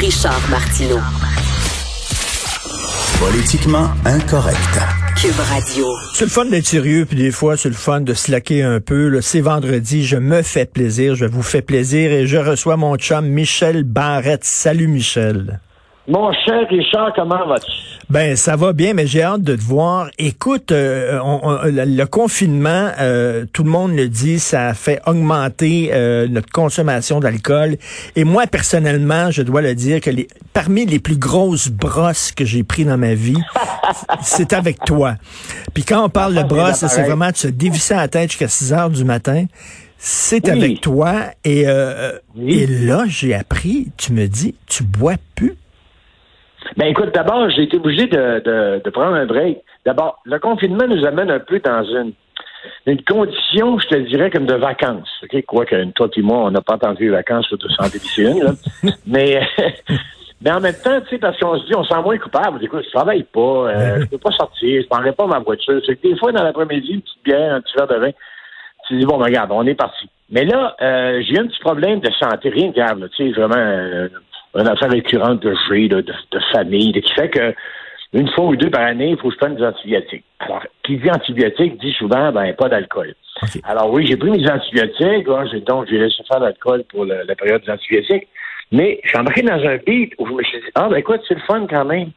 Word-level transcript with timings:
Richard 0.00 0.40
Martineau. 0.48 0.98
Politiquement 3.18 3.88
incorrect. 4.06 4.80
Cube 5.14 5.38
Radio. 5.38 5.88
C'est 6.14 6.24
le 6.24 6.30
fun 6.30 6.46
d'être 6.46 6.66
sérieux, 6.66 7.04
puis 7.04 7.18
des 7.18 7.30
fois, 7.30 7.58
c'est 7.58 7.68
le 7.68 7.74
fun 7.74 8.00
de 8.00 8.14
slacker 8.14 8.62
un 8.62 8.80
peu. 8.80 9.20
C'est 9.20 9.42
vendredi, 9.42 10.06
je 10.06 10.16
me 10.16 10.40
fais 10.40 10.64
plaisir, 10.64 11.16
je 11.16 11.26
vous 11.26 11.42
fais 11.42 11.60
plaisir 11.60 12.12
et 12.12 12.26
je 12.26 12.38
reçois 12.38 12.78
mon 12.78 12.96
chum 12.96 13.26
Michel 13.26 13.84
Barrette. 13.84 14.44
Salut 14.44 14.88
Michel. 14.88 15.60
Mon 16.10 16.32
cher 16.32 16.66
Richard, 16.68 17.12
comment 17.14 17.46
vas-tu? 17.46 17.70
Ben 18.10 18.34
ça 18.34 18.56
va 18.56 18.72
bien, 18.72 18.94
mais 18.94 19.06
j'ai 19.06 19.22
hâte 19.22 19.42
de 19.42 19.54
te 19.54 19.60
voir. 19.62 20.10
Écoute, 20.18 20.72
euh, 20.72 21.20
on- 21.22 21.38
on- 21.44 21.58
le, 21.64 22.04
confinement, 22.06 22.88
euh, 22.98 23.44
tout 23.52 23.62
le 23.62 23.70
monde 23.70 23.94
le 23.94 24.08
dit, 24.08 24.40
ça 24.40 24.66
a 24.68 24.74
fait 24.74 25.00
augmenter 25.06 25.90
euh, 25.92 26.26
notre 26.26 26.50
consommation 26.50 27.20
d'alcool. 27.20 27.76
Et 28.16 28.24
moi 28.24 28.48
personnellement, 28.48 29.30
je 29.30 29.42
dois 29.42 29.62
le 29.62 29.76
dire 29.76 30.00
que 30.00 30.10
les, 30.10 30.26
parmi 30.52 30.84
les 30.84 30.98
plus 30.98 31.16
grosses 31.16 31.68
brosses 31.68 32.32
que 32.32 32.44
j'ai 32.44 32.64
pris 32.64 32.84
dans 32.84 32.98
ma 32.98 33.14
vie, 33.14 33.38
c'est 34.22 34.52
avec 34.52 34.80
toi. 34.84 35.14
Puis 35.72 35.84
quand 35.84 36.04
on 36.04 36.08
parle 36.08 36.34
de 36.34 36.40
Ah, 36.40 36.44
brosse, 36.44 36.84
c'est 36.88 37.02
vraiment 37.04 37.30
de 37.30 37.36
se 37.36 37.46
dévisser 37.48 37.94
la 37.94 38.08
tête 38.08 38.30
jusqu'à 38.30 38.48
6 38.48 38.72
heures 38.72 38.90
du 38.90 39.04
matin. 39.04 39.44
C'est 39.98 40.46
Oui. 40.46 40.50
avec 40.50 40.80
toi. 40.80 41.14
Et, 41.44 41.64
euh, 41.68 42.18
Oui. 42.34 42.54
et 42.62 42.66
là, 42.66 43.04
j'ai 43.06 43.34
appris, 43.34 43.88
tu 43.96 44.12
me 44.12 44.26
dis, 44.26 44.56
tu 44.66 44.82
bois 44.82 45.14
plus. 45.36 45.54
Ben 46.76 46.86
écoute, 46.86 47.12
d'abord, 47.14 47.50
j'ai 47.50 47.62
été 47.62 47.76
obligé 47.76 48.06
de, 48.06 48.40
de, 48.40 48.82
de 48.84 48.90
prendre 48.90 49.14
un 49.14 49.26
break. 49.26 49.58
D'abord, 49.84 50.20
le 50.24 50.38
confinement 50.38 50.86
nous 50.86 51.04
amène 51.04 51.30
un 51.30 51.40
peu 51.40 51.58
dans 51.58 51.84
une, 51.84 52.12
une 52.86 53.02
condition, 53.02 53.78
je 53.78 53.88
te 53.88 53.96
dirais, 53.96 54.30
comme 54.30 54.46
de 54.46 54.54
vacances. 54.54 55.10
OK? 55.22 55.44
Quoique, 55.46 55.84
toi 55.92 56.08
et 56.14 56.22
moi, 56.22 56.38
on 56.38 56.50
n'a 56.50 56.60
pas 56.60 56.74
entendu 56.74 57.04
les 57.04 57.10
vacances 57.10 57.52
santé 57.76 57.98
d'ici 57.98 58.22
une, 58.22 58.42
là. 58.42 58.52
mais, 59.06 59.40
mais 60.40 60.52
en 60.52 60.60
même 60.60 60.74
temps, 60.82 61.00
tu 61.02 61.10
sais, 61.10 61.18
parce 61.18 61.38
qu'on 61.38 61.58
se 61.58 61.66
dit, 61.66 61.74
on 61.74 61.84
se 61.84 61.90
sent 61.92 62.02
moins 62.02 62.18
coupable. 62.18 62.62
Écoute, 62.62 62.84
je 62.84 62.90
travaille 62.90 63.24
pas, 63.24 63.40
euh, 63.40 64.00
je 64.00 64.06
peux 64.06 64.18
pas 64.18 64.32
sortir, 64.32 64.82
je 64.82 64.88
prendrai 64.88 65.12
pas 65.12 65.26
ma 65.26 65.38
voiture. 65.38 65.80
C'est 65.86 65.96
que 65.96 66.08
des 66.08 66.16
fois, 66.16 66.32
dans 66.32 66.42
l'après-midi, 66.42 66.92
une 66.92 67.02
petite 67.02 67.24
bière, 67.24 67.54
un 67.54 67.60
petit 67.60 67.74
verre 67.76 67.88
de 67.88 67.96
vin, 67.96 68.10
tu 68.86 68.98
dis, 68.98 69.04
bon, 69.04 69.18
ben, 69.18 69.26
regarde, 69.26 69.50
on 69.52 69.66
est 69.66 69.74
parti. 69.74 70.08
Mais 70.30 70.44
là, 70.44 70.76
euh, 70.80 71.22
j'ai 71.22 71.34
eu 71.34 71.38
un 71.38 71.46
petit 71.46 71.60
problème 71.60 72.00
de 72.00 72.10
santé, 72.12 72.50
rien 72.50 72.68
de 72.68 72.74
grave, 72.74 73.08
tu 73.16 73.26
sais, 73.26 73.32
vraiment 73.32 73.56
euh, 73.56 74.08
une 74.54 74.66
affaire 74.68 74.90
récurrente 74.90 75.40
que 75.40 75.54
j'ai, 75.68 75.88
de, 75.88 76.00
de 76.00 76.40
famille, 76.52 76.92
qui 76.92 77.12
fait 77.14 77.28
que 77.30 77.54
une 78.12 78.28
fois 78.30 78.46
ou 78.46 78.56
deux 78.56 78.70
par 78.70 78.82
année, 78.82 79.10
il 79.10 79.16
faut 79.16 79.28
que 79.28 79.34
je 79.34 79.38
prenne 79.38 79.54
des 79.54 79.62
antibiotiques. 79.64 80.24
Alors, 80.40 80.62
qui 80.82 80.96
dit 80.96 81.10
antibiotiques 81.10 81.78
dit 81.80 81.92
souvent, 81.92 82.32
ben, 82.32 82.52
pas 82.54 82.68
d'alcool. 82.68 83.14
Alors 83.64 83.90
oui, 83.92 84.04
j'ai 84.06 84.16
pris 84.16 84.30
mes 84.30 84.50
antibiotiques, 84.50 85.28
hein, 85.28 85.44
j'ai- 85.50 85.60
donc 85.60 85.86
j'ai 85.88 85.98
laissé 85.98 86.22
faire 86.28 86.40
l'alcool 86.40 86.82
pour 86.90 87.04
le- 87.04 87.22
la 87.26 87.34
période 87.36 87.62
des 87.64 87.70
antibiotiques, 87.70 88.26
mais 88.72 88.98
je 89.04 89.08
suis 89.10 89.18
embarqué 89.18 89.42
dans 89.42 89.54
un 89.64 89.76
beat 89.76 90.12
où 90.18 90.26
je 90.26 90.32
me 90.32 90.42
suis 90.42 90.58
dit, 90.58 90.66
ah 90.74 90.88
ben 90.88 90.96
écoute, 90.96 91.20
c'est 91.28 91.34
le 91.34 91.40
fun 91.46 91.66
quand 91.70 91.84
même. 91.84 92.10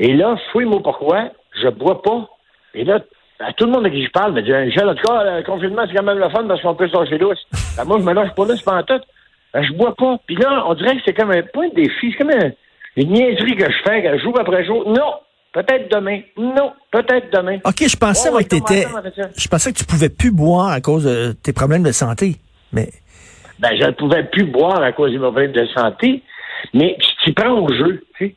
Et 0.00 0.12
là, 0.14 0.36
fouille-moi 0.50 0.80
pourquoi, 0.82 1.30
je 1.62 1.68
bois 1.68 2.02
pas. 2.02 2.28
Et 2.74 2.84
là, 2.84 2.98
à 3.38 3.52
tout 3.52 3.66
le 3.66 3.72
monde 3.72 3.86
à 3.86 3.90
qui 3.90 4.04
je 4.04 4.10
parle 4.10 4.32
me 4.32 4.42
dit, 4.42 4.50
Michel, 4.52 4.88
en 4.88 4.94
tout 4.96 5.02
cas, 5.06 5.38
le 5.38 5.42
confinement, 5.44 5.82
c'est 5.88 5.94
quand 5.96 6.02
même 6.02 6.18
le 6.18 6.28
fun 6.30 6.44
parce 6.48 6.60
qu'on 6.62 6.74
peut 6.74 6.88
se 6.88 6.96
lâcher 6.96 7.18
lousse. 7.18 7.44
Ben, 7.76 7.84
moi, 7.84 7.98
je 8.00 8.04
me 8.04 8.12
lâche 8.12 8.34
pas 8.34 8.44
là, 8.46 8.54
c'est 8.56 8.64
pas 8.64 8.78
en 8.78 8.82
tout. 8.82 9.00
Ben, 9.54 9.62
je 9.64 9.72
bois 9.74 9.94
pas. 9.96 10.18
Puis 10.26 10.36
là, 10.36 10.64
on 10.66 10.74
dirait 10.74 10.96
que 10.96 11.02
c'est 11.04 11.14
comme 11.14 11.30
un 11.30 11.42
point 11.42 11.68
de 11.68 11.74
défi, 11.74 12.12
c'est 12.12 12.18
comme 12.18 12.30
un- 12.30 12.52
une 12.96 13.10
niaiserie 13.12 13.56
que 13.56 13.64
je 13.70 13.78
fais 13.84 14.02
que 14.02 14.18
jour 14.18 14.38
après 14.38 14.64
jour. 14.64 14.86
Non, 14.88 15.14
peut-être 15.52 15.90
demain. 15.94 16.20
Non, 16.36 16.72
peut-être 16.90 17.30
demain. 17.32 17.58
OK, 17.64 17.86
je 17.86 17.96
pensais 17.96 18.30
ouais, 18.30 18.44
que 18.44 18.48
t'étais, 18.50 18.86
je 19.36 19.48
pensais 19.48 19.72
que 19.72 19.78
tu 19.78 19.84
pouvais 19.84 20.08
plus 20.08 20.30
boire 20.30 20.68
à 20.70 20.80
cause 20.80 21.04
de 21.04 21.32
tes 21.32 21.52
problèmes 21.52 21.82
de 21.82 21.92
santé. 21.92 22.36
Mais 22.72 22.88
ben, 23.58 23.70
je 23.78 23.84
ne 23.86 23.90
pouvais 23.92 24.24
plus 24.24 24.44
boire 24.44 24.82
à 24.82 24.92
cause 24.92 25.10
de 25.12 25.16
mes 25.18 25.22
problèmes 25.22 25.52
de 25.52 25.66
santé, 25.66 26.22
mais 26.74 26.96
tu 26.98 27.24
t'y 27.24 27.32
prends 27.32 27.52
au 27.60 27.68
jeu, 27.72 28.04
tu 28.16 28.26
sais. 28.28 28.34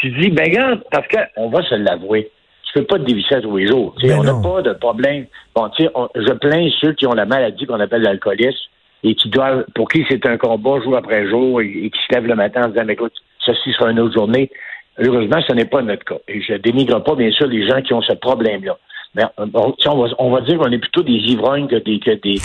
Tu 0.00 0.10
dis, 0.20 0.30
ben, 0.30 0.44
regarde, 0.44 0.82
parce 0.90 1.06
qu'on 1.08 1.48
va 1.48 1.62
se 1.62 1.74
l'avouer, 1.74 2.30
tu 2.64 2.72
peux 2.78 2.84
pas 2.86 2.98
te 2.98 3.04
dévisser 3.04 3.40
tous 3.40 3.56
les 3.56 3.68
jours. 3.68 3.94
Tu 3.98 4.06
sais, 4.08 4.14
Ben 4.14 4.20
on 4.20 4.24
n'a 4.24 4.34
pas 4.42 4.62
de 4.62 4.72
problème. 4.74 5.26
Bon, 5.54 5.68
tu 5.70 5.84
sais, 5.84 5.90
je 6.16 6.32
plains 6.34 6.68
ceux 6.80 6.92
qui 6.94 7.06
ont 7.06 7.12
la 7.12 7.24
maladie 7.26 7.66
qu'on 7.66 7.78
appelle 7.80 8.02
l'alcoolisme 8.02 8.56
et 9.02 9.14
qui 9.14 9.28
doivent, 9.28 9.64
pour 9.74 9.88
qui 9.88 10.04
c'est 10.08 10.24
un 10.26 10.36
combat 10.36 10.80
jour 10.82 10.96
après 10.96 11.28
jour 11.28 11.60
et, 11.60 11.66
et 11.66 11.90
qui 11.90 11.98
se 12.08 12.14
lèvent 12.14 12.26
le 12.26 12.34
matin 12.34 12.64
en 12.64 12.68
disant, 12.68 12.84
mais 12.86 12.92
écoute, 12.94 13.12
ceci 13.44 13.72
sera 13.72 13.90
une 13.90 14.00
autre 14.00 14.14
journée. 14.14 14.50
Heureusement, 14.98 15.40
ce 15.46 15.52
n'est 15.54 15.64
pas 15.64 15.82
notre 15.82 16.04
cas. 16.04 16.18
Et 16.28 16.40
je 16.42 16.54
dénigre 16.54 17.02
pas, 17.02 17.14
bien 17.14 17.30
sûr, 17.30 17.46
les 17.46 17.66
gens 17.66 17.80
qui 17.80 17.94
ont 17.94 18.02
ce 18.02 18.12
problème-là. 18.14 18.76
Mais 19.14 19.24
euh, 19.40 19.46
sais, 19.78 19.88
on, 19.88 20.02
va, 20.02 20.08
on 20.18 20.30
va 20.30 20.40
dire 20.42 20.58
qu'on 20.58 20.70
est 20.70 20.78
plutôt 20.78 21.02
des 21.02 21.12
ivrognes 21.12 21.66
que 21.68 21.76
des 21.76 21.98
que 21.98 22.12
des 22.12 22.36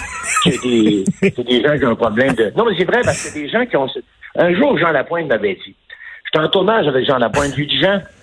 que 0.44 0.62
des, 0.62 1.32
que 1.32 1.42
des 1.42 1.62
gens 1.64 1.78
qui 1.78 1.86
ont 1.86 1.92
un 1.92 1.96
problème 1.96 2.34
de. 2.36 2.52
Non, 2.58 2.66
mais 2.66 2.76
c'est 2.78 2.86
vrai 2.86 3.02
parce 3.04 3.24
que 3.24 3.30
c'est 3.30 3.42
des 3.42 3.50
gens 3.50 3.66
qui 3.66 3.78
ont. 3.78 3.88
ce- 3.88 4.00
Un 4.36 4.54
jour, 4.54 4.78
Jean 4.78 4.92
Lapointe 4.92 5.28
m'avait 5.28 5.56
dit. 5.56 5.76
J'étais 6.26 6.44
en 6.46 6.50
tournage 6.50 6.86
avec 6.88 7.06
Jean 7.06 7.20
Lapointe. 7.20 7.52
Je 7.52 7.56
lui 7.58 7.68
dis 7.68 7.80
Jean, 7.80 8.00
je 8.02 8.17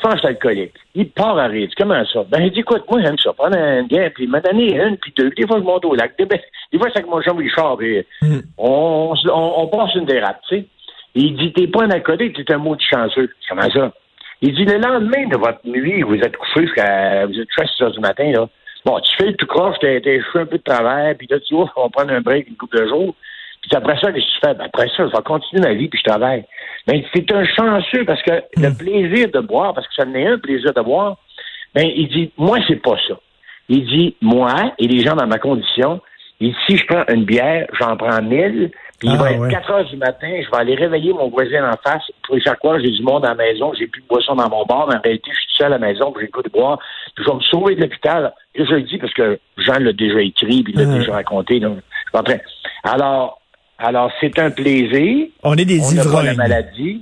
pense 0.00 0.12
que 0.12 0.16
je 0.16 0.20
suis 0.20 0.28
alcoolique. 0.28 0.74
Il 0.94 1.10
part 1.10 1.38
à 1.38 1.46
rire. 1.46 1.68
Comment 1.76 2.04
ça? 2.06 2.24
Ben, 2.28 2.42
il 2.42 2.50
dit, 2.52 2.60
écoute, 2.60 2.84
moi, 2.90 3.00
j'aime 3.02 3.18
ça. 3.18 3.32
Prendre 3.32 3.56
un 3.56 3.82
bière, 3.84 4.10
puis 4.14 4.24
il 4.24 4.30
m'a 4.30 4.40
donné 4.40 4.74
une, 4.74 4.96
puis 4.96 5.12
deux. 5.16 5.30
Des 5.30 5.46
fois, 5.46 5.58
je 5.58 5.64
monte 5.64 5.84
au 5.84 5.94
lac. 5.94 6.16
Des, 6.18 6.26
des 6.26 6.78
fois, 6.78 6.88
c'est 6.92 6.98
avec 7.00 7.10
mon 7.10 7.20
chum 7.22 7.38
Richard. 7.38 7.76
puis 7.76 8.04
Mm. 8.22 8.38
on, 8.58 9.14
on, 9.32 9.52
on 9.58 9.66
passe 9.68 9.94
une 9.94 10.06
dérape, 10.06 10.40
tu 10.48 10.56
sais. 10.56 10.64
Il 11.14 11.36
dit, 11.36 11.52
t'es 11.52 11.68
pas 11.68 11.84
un 11.84 11.90
alcoolique, 11.90 12.44
t'es 12.44 12.52
un 12.52 12.58
mot 12.58 12.74
de 12.74 12.80
chanceux. 12.82 13.30
Comment 13.48 13.70
ça? 13.70 13.92
Il 14.42 14.54
dit, 14.54 14.64
le 14.64 14.78
lendemain 14.78 15.28
de 15.28 15.36
votre 15.36 15.60
nuit, 15.64 16.02
vous 16.02 16.16
êtes 16.16 16.36
couché 16.36 16.62
jusqu'à, 16.62 17.24
vous 17.26 17.38
êtes 17.38 17.48
couché 17.48 17.62
à 17.62 17.66
6 17.66 17.82
heures 17.84 17.92
du 17.92 18.00
matin, 18.00 18.30
là. 18.32 18.48
Bon, 18.84 19.00
tu 19.00 19.16
fais 19.16 19.26
le 19.30 19.36
tout 19.36 19.46
croche, 19.46 19.76
t'as 19.80 19.88
les 19.88 20.20
cheveux 20.22 20.40
un 20.42 20.46
peu 20.46 20.58
de 20.58 20.62
travers, 20.62 21.16
puis 21.16 21.26
là, 21.30 21.38
tu 21.40 21.54
vois, 21.54 21.72
on 21.76 21.84
va 21.84 21.88
prendre 21.88 22.12
un 22.12 22.20
break 22.20 22.48
une 22.48 22.56
couple 22.56 22.80
de 22.82 22.88
jours. 22.88 23.14
Puis 23.68 23.76
après 23.76 23.98
ça, 23.98 24.12
tu 24.12 24.20
fais? 24.44 24.54
Ben, 24.54 24.66
après 24.66 24.88
ça, 24.88 25.06
je 25.08 25.16
vais 25.16 25.22
continuer 25.24 25.62
ma 25.62 25.74
vie, 25.74 25.88
puis 25.88 25.98
je 25.98 26.08
travaille. 26.10 26.44
Mais 26.86 27.04
c'est 27.14 27.30
un 27.32 27.44
chanceux 27.44 28.04
parce 28.04 28.22
que 28.22 28.42
le 28.56 28.76
plaisir 28.76 29.28
de 29.30 29.40
boire, 29.40 29.74
parce 29.74 29.86
que 29.88 29.94
ça 29.94 30.04
n'est 30.04 30.26
un 30.26 30.38
plaisir 30.38 30.72
de 30.72 30.80
boire, 30.82 31.16
ben, 31.74 31.86
il 31.94 32.08
dit, 32.08 32.30
moi, 32.36 32.58
c'est 32.68 32.82
pas 32.82 32.96
ça. 33.08 33.14
Il 33.68 33.86
dit, 33.86 34.16
moi 34.20 34.74
et 34.78 34.86
les 34.86 35.00
gens 35.00 35.16
dans 35.16 35.26
ma 35.26 35.38
condition, 35.38 36.00
il 36.40 36.50
dit, 36.50 36.56
si 36.66 36.76
je 36.76 36.86
prends 36.86 37.04
une 37.08 37.24
bière, 37.24 37.66
j'en 37.80 37.96
prends 37.96 38.20
mille, 38.20 38.70
puis 38.98 39.08
il 39.08 39.14
Ah, 39.14 39.22
va 39.22 39.32
être 39.32 39.40
ouais. 39.40 39.50
4 39.50 39.70
heures 39.70 39.84
du 39.84 39.96
matin, 39.96 40.28
je 40.40 40.50
vais 40.50 40.56
aller 40.56 40.74
réveiller 40.74 41.12
mon 41.12 41.28
voisin 41.28 41.68
en 41.68 41.76
face 41.82 42.04
pour 42.22 42.36
lui 42.36 42.42
faire 42.42 42.58
croire 42.58 42.76
que 42.76 42.84
j'ai 42.84 42.90
du 42.90 43.02
monde 43.02 43.24
à 43.24 43.30
la 43.30 43.34
maison, 43.34 43.72
j'ai 43.76 43.86
plus 43.86 44.02
de 44.02 44.06
boisson 44.06 44.34
dans 44.36 44.48
mon 44.48 44.64
bar, 44.64 44.86
mais 44.88 44.96
en 44.96 45.00
réalité, 45.00 45.30
je 45.32 45.38
suis 45.38 45.48
tout 45.48 45.56
seul 45.56 45.66
à 45.72 45.78
la 45.78 45.78
maison, 45.78 46.12
puis 46.12 46.26
j'ai 46.26 46.30
goût 46.30 46.42
de 46.42 46.50
boire, 46.50 46.78
puis 47.14 47.24
je 47.24 47.30
vais 47.30 47.36
me 47.36 47.42
sauver 47.42 47.74
de 47.74 47.80
l'hôpital. 47.80 48.32
Et 48.54 48.64
je 48.64 48.72
le 48.72 48.82
dis 48.82 48.98
parce 48.98 49.12
que 49.14 49.38
Jean 49.56 49.78
l'a 49.80 49.92
déjà 49.92 50.20
écrit, 50.20 50.62
puis 50.62 50.74
il 50.76 50.78
l'a 50.78 50.98
déjà 50.98 51.12
raconté, 51.12 51.58
donc, 51.58 51.78
je 52.14 52.32
suis. 52.32 52.40
Alors, 52.84 53.40
alors, 53.78 54.10
c'est 54.20 54.38
un 54.38 54.50
plaisir. 54.50 55.26
on 55.42 55.54
est 55.56 55.64
des 55.64 55.80
On 55.80 55.92
n'a 55.92 56.04
pas 56.04 56.22
la 56.22 56.32
ivrognes. 56.32 56.36
maladie. 56.36 57.00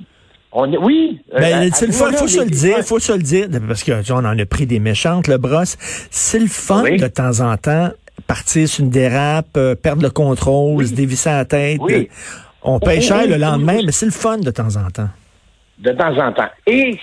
On 0.54 0.70
est, 0.72 0.76
oui. 0.76 1.20
euh, 1.34 1.38
Ben, 1.38 1.68
à- 1.70 1.74
c'est 1.74 1.86
le 1.86 1.92
fun, 1.92 2.12
faut 2.12 2.24
on 2.24 2.28
se 2.28 2.40
le 2.40 2.50
dire, 2.50 2.74
fois- 2.74 2.82
faut 2.82 2.98
se 2.98 3.12
le 3.12 3.22
dire, 3.22 3.48
parce 3.66 3.82
que 3.82 4.02
tu 4.02 4.12
on 4.12 4.16
en 4.18 4.38
a 4.38 4.44
pris 4.46 4.66
des 4.66 4.80
méchantes, 4.80 5.26
le 5.28 5.38
brosse. 5.38 5.76
C'est 6.10 6.38
le 6.40 6.46
fun 6.46 6.82
Oui. 6.82 6.98
de 6.98 7.06
temps 7.06 7.40
en 7.40 7.56
temps, 7.56 7.88
partir 8.26 8.68
sur 8.68 8.84
une 8.84 8.90
dérape, 8.90 9.46
euh, 9.56 9.74
perdre 9.74 10.02
le 10.02 10.10
contrôle, 10.10 10.86
se 10.86 10.94
dévisser 10.94 11.30
la 11.30 11.44
tête. 11.46 11.78
Oui. 11.80 12.08
On 12.62 12.78
paye 12.78 13.00
cher 13.00 13.26
le 13.26 13.36
lendemain, 13.36 13.78
mais 13.84 13.92
c'est 13.92 14.06
le 14.06 14.12
fun 14.12 14.38
de 14.38 14.50
temps 14.50 14.76
en 14.76 14.90
temps. 14.90 15.08
de 15.78 15.90
temps 15.92 16.16
en 16.16 16.32
temps. 16.32 16.48
Et 16.66 16.96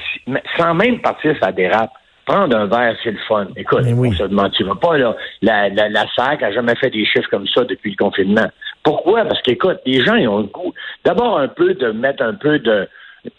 sans 0.57 0.73
même 0.73 1.01
partir 1.01 1.35
ça 1.41 1.51
dérape, 1.51 1.89
prendre 2.25 2.55
un 2.55 2.65
verre, 2.67 2.95
c'est 3.03 3.11
le 3.11 3.17
fun. 3.27 3.47
Écoute, 3.57 3.81
on 3.83 4.13
se 4.13 4.23
mentira 4.25 4.79
pas, 4.79 4.97
là. 4.97 5.15
La, 5.41 5.67
la, 5.69 5.89
la 5.89 6.05
SAC 6.15 6.43
a 6.43 6.51
jamais 6.53 6.75
fait 6.75 6.89
des 6.91 7.03
chiffres 7.05 7.27
comme 7.29 7.45
ça 7.47 7.65
depuis 7.65 7.91
le 7.91 7.97
confinement. 7.97 8.47
Pourquoi? 8.83 9.25
Parce 9.25 9.41
qu'écoute, 9.41 9.79
les 9.85 10.03
gens, 10.03 10.15
ils 10.15 10.27
ont 10.27 10.39
le 10.39 10.43
goût. 10.45 10.73
D'abord, 11.03 11.39
un 11.39 11.47
peu 11.47 11.73
de 11.73 11.91
mettre 11.91 12.23
un 12.23 12.33
peu 12.33 12.59
de. 12.59 12.87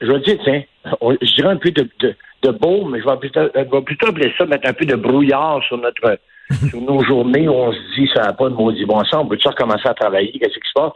Je 0.00 0.06
vais 0.12 0.20
dire, 0.20 0.36
tiens, 0.44 0.62
je 1.00 1.34
dirais 1.34 1.48
un 1.48 1.56
peu 1.56 1.70
de, 1.70 1.88
de, 2.00 2.14
de 2.42 2.50
beau, 2.50 2.84
mais 2.84 3.00
je 3.00 3.06
vais, 3.06 3.16
plutôt, 3.16 3.40
je 3.54 3.60
vais 3.60 3.82
plutôt 3.82 4.08
appeler 4.08 4.32
ça 4.36 4.44
mettre 4.46 4.68
un 4.68 4.74
peu 4.74 4.84
de 4.84 4.96
brouillard 4.96 5.62
sur 5.64 5.78
notre 5.78 6.18
sur 6.68 6.80
nos 6.80 7.02
journées 7.04 7.48
où 7.48 7.52
on 7.52 7.72
se 7.72 7.78
dit 7.96 8.10
ça 8.14 8.22
n'a 8.22 8.32
pas 8.32 8.48
de 8.48 8.54
maudit 8.54 8.84
bon 8.84 9.02
sens, 9.04 9.22
on 9.24 9.26
peut-tu 9.26 9.48
recommencer 9.48 9.88
à 9.88 9.94
travailler, 9.94 10.32
qu'est-ce 10.32 10.58
qui 10.58 10.68
se 10.68 10.74
passe? 10.74 10.92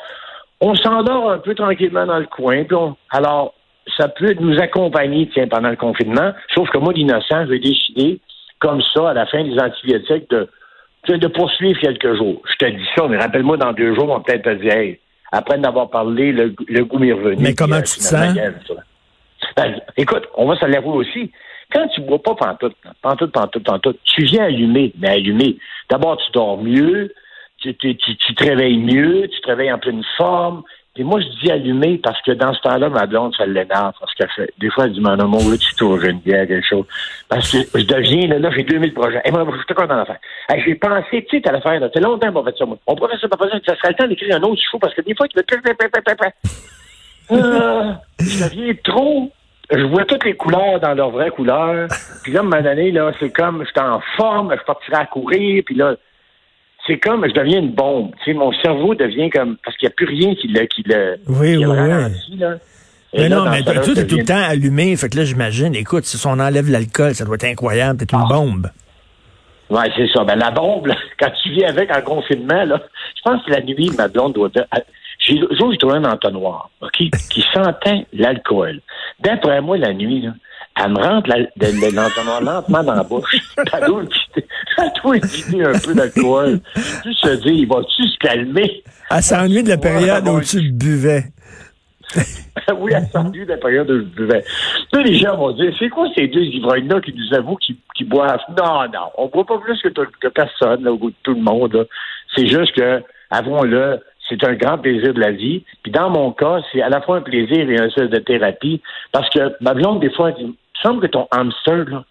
On 0.60 0.74
s'endort 0.74 1.30
un 1.30 1.38
peu 1.38 1.54
tranquillement 1.54 2.06
dans 2.06 2.18
le 2.18 2.26
coin, 2.26 2.64
puis 2.64 2.76
on, 2.76 2.96
alors 3.10 3.54
ça 3.96 4.08
peut 4.08 4.34
nous 4.40 4.58
accompagner, 4.58 5.28
tiens, 5.32 5.46
pendant 5.46 5.70
le 5.70 5.76
confinement. 5.76 6.32
Sauf 6.54 6.70
que 6.70 6.78
moi, 6.78 6.92
l'innocent, 6.92 7.46
j'ai 7.48 7.58
décidé, 7.58 8.20
comme 8.58 8.80
ça, 8.94 9.10
à 9.10 9.14
la 9.14 9.26
fin 9.26 9.44
des 9.44 9.58
antibiotiques, 9.58 10.30
de, 10.30 10.48
de, 11.08 11.16
de 11.16 11.26
poursuivre 11.28 11.80
quelques 11.80 12.16
jours. 12.16 12.40
Je 12.50 12.56
te 12.56 12.70
dis 12.70 12.86
ça, 12.96 13.06
mais 13.08 13.18
rappelle-moi, 13.18 13.56
dans 13.56 13.72
deux 13.72 13.94
jours, 13.94 14.10
on 14.10 14.18
va 14.18 14.20
peut-être 14.20 14.44
te 14.44 14.54
dire, 14.62 14.72
hey, 14.72 14.98
après 15.32 15.58
d'avoir 15.58 15.90
parlé, 15.90 16.32
le, 16.32 16.54
le 16.68 16.84
goût 16.84 16.98
m'est 16.98 17.12
revenu. 17.12 17.42
Mais 17.42 17.54
comment 17.54 17.80
tu 17.82 17.98
te 17.98 18.06
finalement, 18.06 18.58
sens? 18.66 18.76
Ben, 19.56 19.80
écoute, 19.96 20.24
on 20.36 20.46
va 20.46 20.56
se 20.56 20.66
l'avouer 20.66 20.96
aussi. 20.96 21.30
Quand 21.72 21.88
tu 21.88 22.00
bois 22.02 22.22
pas 22.22 22.34
pantoute, 22.34 22.76
pantoute, 23.02 23.32
pantoute, 23.32 23.64
pantoute, 23.64 23.98
tu 24.04 24.24
viens 24.24 24.44
allumer, 24.44 24.92
mais 24.98 25.08
allumer. 25.08 25.56
D'abord, 25.90 26.18
tu 26.18 26.30
dors 26.32 26.62
mieux, 26.62 27.12
tu, 27.58 27.74
tu, 27.76 27.96
tu, 27.96 28.16
tu 28.16 28.34
te 28.34 28.44
réveilles 28.44 28.78
mieux, 28.78 29.28
tu 29.28 29.40
te 29.40 29.48
réveilles 29.48 29.72
en 29.72 29.78
pleine 29.78 30.04
forme. 30.16 30.62
Et 30.96 31.02
moi, 31.02 31.20
je 31.20 31.26
dis 31.40 31.50
allumer 31.50 31.98
parce 31.98 32.20
que 32.22 32.30
dans 32.30 32.54
ce 32.54 32.60
temps-là, 32.60 32.88
ma 32.88 33.06
blonde, 33.06 33.34
ça 33.36 33.46
l'énerve 33.46 33.94
parce 33.98 34.14
qu'elle 34.14 34.30
fait. 34.30 34.52
Des 34.58 34.70
fois, 34.70 34.84
elle 34.84 34.92
dit, 34.92 35.00
mon 35.00 35.18
amour, 35.18 35.40
tu 35.58 35.74
tournes 35.74 36.04
une 36.04 36.20
bière, 36.20 36.46
quelque 36.46 36.66
chose. 36.66 36.84
Parce 37.28 37.50
que 37.50 37.58
je 37.78 37.84
deviens, 37.84 38.28
là, 38.28 38.38
là 38.38 38.50
j'ai 38.54 38.62
2000 38.62 38.94
projets. 38.94 39.20
Et 39.24 39.32
moi, 39.32 39.44
je 39.50 39.56
suis 39.56 39.74
content 39.74 39.96
d'en 39.96 40.04
faire. 40.04 40.18
Hey, 40.48 40.62
j'ai 40.64 40.76
pensé, 40.76 41.26
tu 41.28 41.36
sais, 41.36 41.42
t'as 41.42 41.50
l'affaire, 41.50 41.80
là. 41.80 41.88
C'est 41.92 42.00
longtemps 42.00 42.32
qu'on 42.32 42.44
fait 42.44 42.56
ça, 42.56 42.64
moi. 42.64 42.78
On 42.86 42.94
pourrait 42.94 43.18
ça, 43.20 43.26
pas 43.26 43.48
ça. 43.48 43.58
Ça 43.66 43.76
serait 43.76 43.88
le 43.88 43.94
temps 43.94 44.06
d'écrire 44.06 44.36
un 44.36 44.42
autre 44.42 44.62
show 44.70 44.78
parce 44.78 44.94
que 44.94 45.00
des 45.00 45.16
fois, 45.16 45.26
tu 45.26 45.36
veux. 45.36 45.44
Ah, 47.30 48.00
je 48.20 48.44
deviens 48.44 48.74
trop. 48.84 49.32
Je 49.70 49.82
vois 49.82 50.04
toutes 50.04 50.24
les 50.24 50.36
couleurs 50.36 50.78
dans 50.78 50.94
leurs 50.94 51.10
vraies 51.10 51.30
couleurs. 51.30 51.88
Puis 52.22 52.32
là, 52.32 52.40
à 52.40 52.42
un 52.42 52.46
moment 52.46 52.62
donné, 52.62 52.90
là, 52.92 53.10
c'est 53.18 53.30
comme, 53.30 53.64
je 53.64 53.70
suis 53.70 53.80
en 53.80 54.00
forme, 54.16 54.54
je 54.56 54.64
partirai 54.64 54.96
à 54.96 55.06
courir, 55.06 55.62
puis 55.64 55.74
là, 55.74 55.96
c'est 56.86 56.98
comme, 56.98 57.26
je 57.28 57.32
deviens 57.34 57.60
une 57.60 57.72
bombe. 57.72 58.10
Tu 58.24 58.32
sais, 58.32 58.34
mon 58.38 58.52
cerveau 58.62 58.94
devient 58.94 59.30
comme, 59.30 59.56
parce 59.64 59.76
qu'il 59.76 59.86
n'y 59.88 59.92
a 59.92 59.94
plus 59.96 60.06
rien 60.06 60.34
qui 60.34 60.48
le, 60.48 60.66
qui 60.66 60.82
le, 60.86 61.16
Oui, 61.28 61.56
qui 61.56 61.66
oui, 61.66 61.76
oui. 61.78 62.38
là. 62.38 62.54
Mais 63.16 63.28
là, 63.28 63.36
non, 63.36 63.44
mais 63.50 63.58
ce 63.60 63.64
cas-là, 63.64 63.80
tout 63.82 63.94
je 63.94 64.00
est 64.00 64.06
tout 64.08 64.16
le 64.16 64.24
temps 64.24 64.42
allumé. 64.42 64.96
Fait 64.96 65.08
que 65.08 65.16
là, 65.16 65.24
j'imagine, 65.24 65.74
écoute, 65.76 66.04
si 66.04 66.26
on 66.26 66.32
enlève 66.32 66.68
l'alcool, 66.70 67.14
ça 67.14 67.24
doit 67.24 67.36
être 67.36 67.44
incroyable. 67.44 67.98
T'es 68.04 68.12
une 68.16 68.22
Ah. 68.24 68.28
bombe. 68.28 68.70
Ouais, 69.70 69.90
c'est 69.96 70.08
ça. 70.08 70.24
Ben, 70.24 70.34
la 70.36 70.50
bombe, 70.50 70.86
là, 70.86 70.96
quand 71.18 71.30
tu 71.42 71.50
vis 71.50 71.64
avec 71.64 71.90
en 71.94 72.02
confinement, 72.02 72.64
là, 72.64 72.80
je 73.16 73.22
pense 73.22 73.42
que 73.44 73.50
la 73.52 73.60
nuit, 73.62 73.90
ma 73.96 74.08
blonde 74.08 74.34
doit 74.34 74.50
ah, 74.72 74.80
j'ai, 75.20 75.36
j'ai 75.38 75.78
trouvé 75.78 75.96
un 75.96 76.04
entonnoir, 76.04 76.70
OK, 76.82 76.96
qui 77.30 77.44
sentait 77.54 78.04
l'alcool. 78.12 78.80
D'après 79.20 79.60
moi, 79.62 79.78
la 79.78 79.94
nuit, 79.94 80.20
là, 80.22 80.32
elle 80.82 80.90
me 80.90 80.98
rentre 80.98 81.28
la- 81.28 81.38
de- 81.40 81.46
de 81.90 81.94
l'entonnoir 81.96 82.42
lentement 82.42 82.82
dans 82.82 82.94
la 82.94 83.04
bouche. 83.04 83.36
Elle 83.72 83.86
doit 83.86 84.02
elle 84.78 84.90
doit 85.02 85.16
un 85.70 85.78
peu 85.78 85.94
d'alcool? 85.94 86.60
Tu 87.02 87.14
se 87.14 87.34
dis, 87.42 87.60
il 87.60 87.68
va-tu 87.68 88.02
se 88.08 88.18
calmer? 88.18 88.82
Elle 89.10 89.22
s'ennuie 89.22 89.62
de 89.62 89.68
la 89.68 89.76
période 89.78 90.26
où 90.28 90.40
tu 90.40 90.72
buvais. 90.72 91.24
oui, 92.78 92.92
elle 92.94 93.06
s'ennuie 93.12 93.44
de 93.44 93.50
la 93.50 93.56
période 93.56 93.90
où 93.90 93.98
je 93.98 94.04
buvais. 94.04 94.44
Là, 94.92 95.02
les 95.02 95.16
gens 95.16 95.36
vont 95.36 95.52
dire, 95.52 95.72
c'est 95.78 95.88
quoi 95.88 96.08
ces 96.14 96.28
deux 96.28 96.42
ivrognes-là 96.42 97.00
qui 97.00 97.14
nous 97.14 97.36
avouent 97.36 97.56
qu'ils 97.56 98.08
boivent? 98.08 98.40
Non, 98.56 98.84
non, 98.92 99.10
on 99.16 99.28
boit 99.28 99.44
pas 99.46 99.58
plus 99.58 99.80
que, 99.82 100.28
personne, 100.28 100.84
là, 100.84 100.92
au 100.92 100.96
goût 100.98 101.10
de 101.10 101.16
tout 101.22 101.34
le 101.34 101.40
monde. 101.40 101.86
C'est 102.34 102.46
juste 102.46 102.72
que, 102.74 103.02
avouons-le, 103.30 104.00
c'est 104.28 104.42
un 104.44 104.54
grand 104.54 104.78
plaisir 104.78 105.12
de 105.14 105.20
la 105.20 105.32
vie. 105.32 105.64
Puis 105.82 105.92
dans 105.92 106.10
mon 106.10 106.32
cas, 106.32 106.60
c'est 106.72 106.82
à 106.82 106.88
la 106.88 107.00
fois 107.00 107.18
un 107.18 107.22
plaisir 107.22 107.68
et 107.70 107.78
un 107.78 107.86
espèce 107.86 108.10
de 108.10 108.18
thérapie. 108.18 108.80
Parce 109.12 109.28
que 109.30 109.52
ma 109.60 109.74
blonde, 109.74 110.00
des 110.00 110.10
fois, 110.10 110.30
elle 110.30 110.44
dit, 110.46 110.56
il 110.76 110.82
semble 110.82 111.00
que 111.02 111.06
ton 111.06 111.26
hamster, 111.30 111.84
là, 111.88 112.04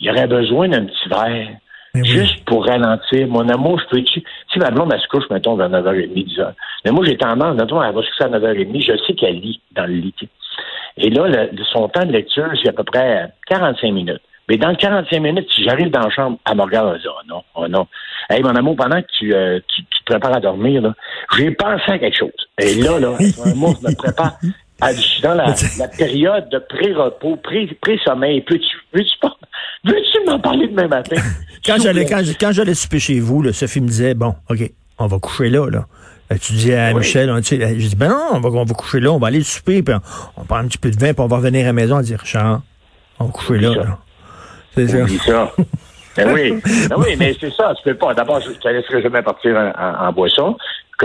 il 0.00 0.10
aurait 0.10 0.26
besoin 0.26 0.68
d'un 0.68 0.84
petit 0.86 1.08
verre. 1.08 1.48
Oui. 1.94 2.04
Juste 2.04 2.44
pour 2.44 2.66
ralentir. 2.66 3.26
Mon 3.28 3.48
amour, 3.48 3.80
je 3.80 3.86
peux-tu. 3.88 4.22
Si 4.52 4.58
ma 4.58 4.70
blonde, 4.70 4.92
elle 4.92 5.00
se 5.00 5.08
couche, 5.08 5.24
mettons, 5.30 5.56
vers 5.56 5.70
9h30, 5.70 6.12
10h. 6.12 6.52
Mais 6.84 6.90
moi, 6.90 7.04
j'ai 7.06 7.16
tendance, 7.16 7.56
mettons, 7.56 7.82
elle 7.82 7.94
va 7.94 8.02
se 8.02 8.08
coucher 8.10 8.24
à 8.24 8.28
9h30, 8.38 8.82
je 8.84 8.92
sais 9.06 9.14
qu'elle 9.14 9.40
lit 9.40 9.60
dans 9.74 9.86
le 9.86 9.94
lit. 9.94 10.14
Et 10.98 11.08
là, 11.10 11.26
le- 11.28 11.64
son 11.72 11.88
temps 11.88 12.04
de 12.04 12.12
lecture, 12.12 12.46
c'est 12.62 12.68
à 12.68 12.72
peu 12.72 12.84
près 12.84 13.32
45 13.48 13.90
minutes. 13.92 14.20
Mais 14.50 14.56
dans 14.58 14.74
45 14.74 15.20
minutes, 15.20 15.48
si 15.54 15.64
j'arrive 15.64 15.90
dans 15.90 16.00
la 16.00 16.10
chambre, 16.10 16.38
elle 16.48 16.56
me 16.56 16.62
regarde, 16.62 16.92
elle 16.94 17.00
dit, 17.00 17.06
oh 17.08 17.22
non, 17.26 17.42
oh 17.54 17.68
non. 17.68 17.86
Hey, 18.30 18.42
mon 18.42 18.54
amour, 18.54 18.76
pendant 18.76 19.00
que 19.00 19.06
tu, 19.18 19.34
euh, 19.34 19.58
tu, 19.68 19.82
tu 19.84 19.98
te 20.00 20.04
prépares 20.12 20.36
à 20.36 20.40
dormir, 20.40 20.92
j'ai 21.36 21.50
pensé 21.52 21.90
à 21.92 21.98
quelque 21.98 22.16
chose. 22.18 22.30
Et 22.60 22.74
là, 22.82 22.98
là, 23.00 23.16
moi, 23.56 23.72
je 23.80 23.86
me 23.88 23.94
prépare. 23.96 24.34
Je 24.82 25.00
suis 25.00 25.22
dans 25.22 25.34
la, 25.34 25.54
la 25.78 25.88
période 25.88 26.48
de 26.50 26.58
pré-repos, 26.58 27.36
pré- 27.36 27.76
pré-sommeil. 27.80 28.42
Peux-tu, 28.42 28.76
veux-tu 28.94 29.18
pas, 29.20 29.36
veux-tu 29.84 30.24
m'en 30.30 30.38
parler 30.38 30.68
demain 30.68 30.86
matin? 30.88 31.16
Quand 31.66 31.76
j'allais, 31.82 32.06
quand, 32.06 32.22
quand 32.40 32.52
j'allais 32.52 32.74
souper 32.74 33.00
chez 33.00 33.18
vous, 33.20 33.42
là, 33.42 33.52
Sophie 33.52 33.80
me 33.80 33.88
disait, 33.88 34.14
bon, 34.14 34.34
OK, 34.48 34.70
on 34.98 35.06
va 35.08 35.18
coucher 35.18 35.50
là, 35.50 35.68
là. 35.68 35.86
Euh, 36.32 36.36
Tu 36.40 36.52
dis 36.52 36.72
à 36.72 36.90
Oui. 36.92 37.00
Michel, 37.00 37.30
on, 37.30 37.40
tu 37.40 37.58
sais, 37.58 37.80
je 37.80 37.88
dis, 37.88 37.96
ben 37.96 38.08
non, 38.08 38.28
on 38.34 38.40
va, 38.40 38.48
on 38.50 38.64
va 38.64 38.74
coucher 38.74 39.00
là, 39.00 39.10
on 39.10 39.18
va 39.18 39.26
aller 39.26 39.42
souper, 39.42 39.82
puis 39.82 39.94
on, 39.94 40.00
on 40.40 40.44
prend 40.44 40.58
un 40.58 40.66
petit 40.68 40.78
peu 40.78 40.90
de 40.90 40.96
vin, 40.98 41.12
puis 41.12 41.20
on 41.22 41.26
va 41.26 41.36
revenir 41.38 41.62
à 41.64 41.66
la 41.66 41.72
maison 41.72 41.98
et 42.00 42.04
dire, 42.04 42.20
Richard, 42.20 42.62
on 43.18 43.24
va 43.26 43.32
coucher 43.32 43.58
là, 43.58 43.74
là. 43.74 43.98
C'est 44.74 44.86
ça. 44.88 45.52
Ben 46.24 46.32
oui. 46.34 46.60
Ben 46.90 46.96
oui, 46.98 47.16
mais 47.18 47.34
c'est 47.40 47.52
ça, 47.52 47.74
tu 47.76 47.82
peux 47.84 47.94
pas. 47.94 48.14
D'abord, 48.14 48.40
je 48.40 48.50
te 48.52 48.68
laisserai 48.68 49.02
jamais 49.02 49.22
partir 49.22 49.56
en, 49.56 49.68
en- 49.80 50.08
en 50.08 50.12
boisson, 50.12 50.56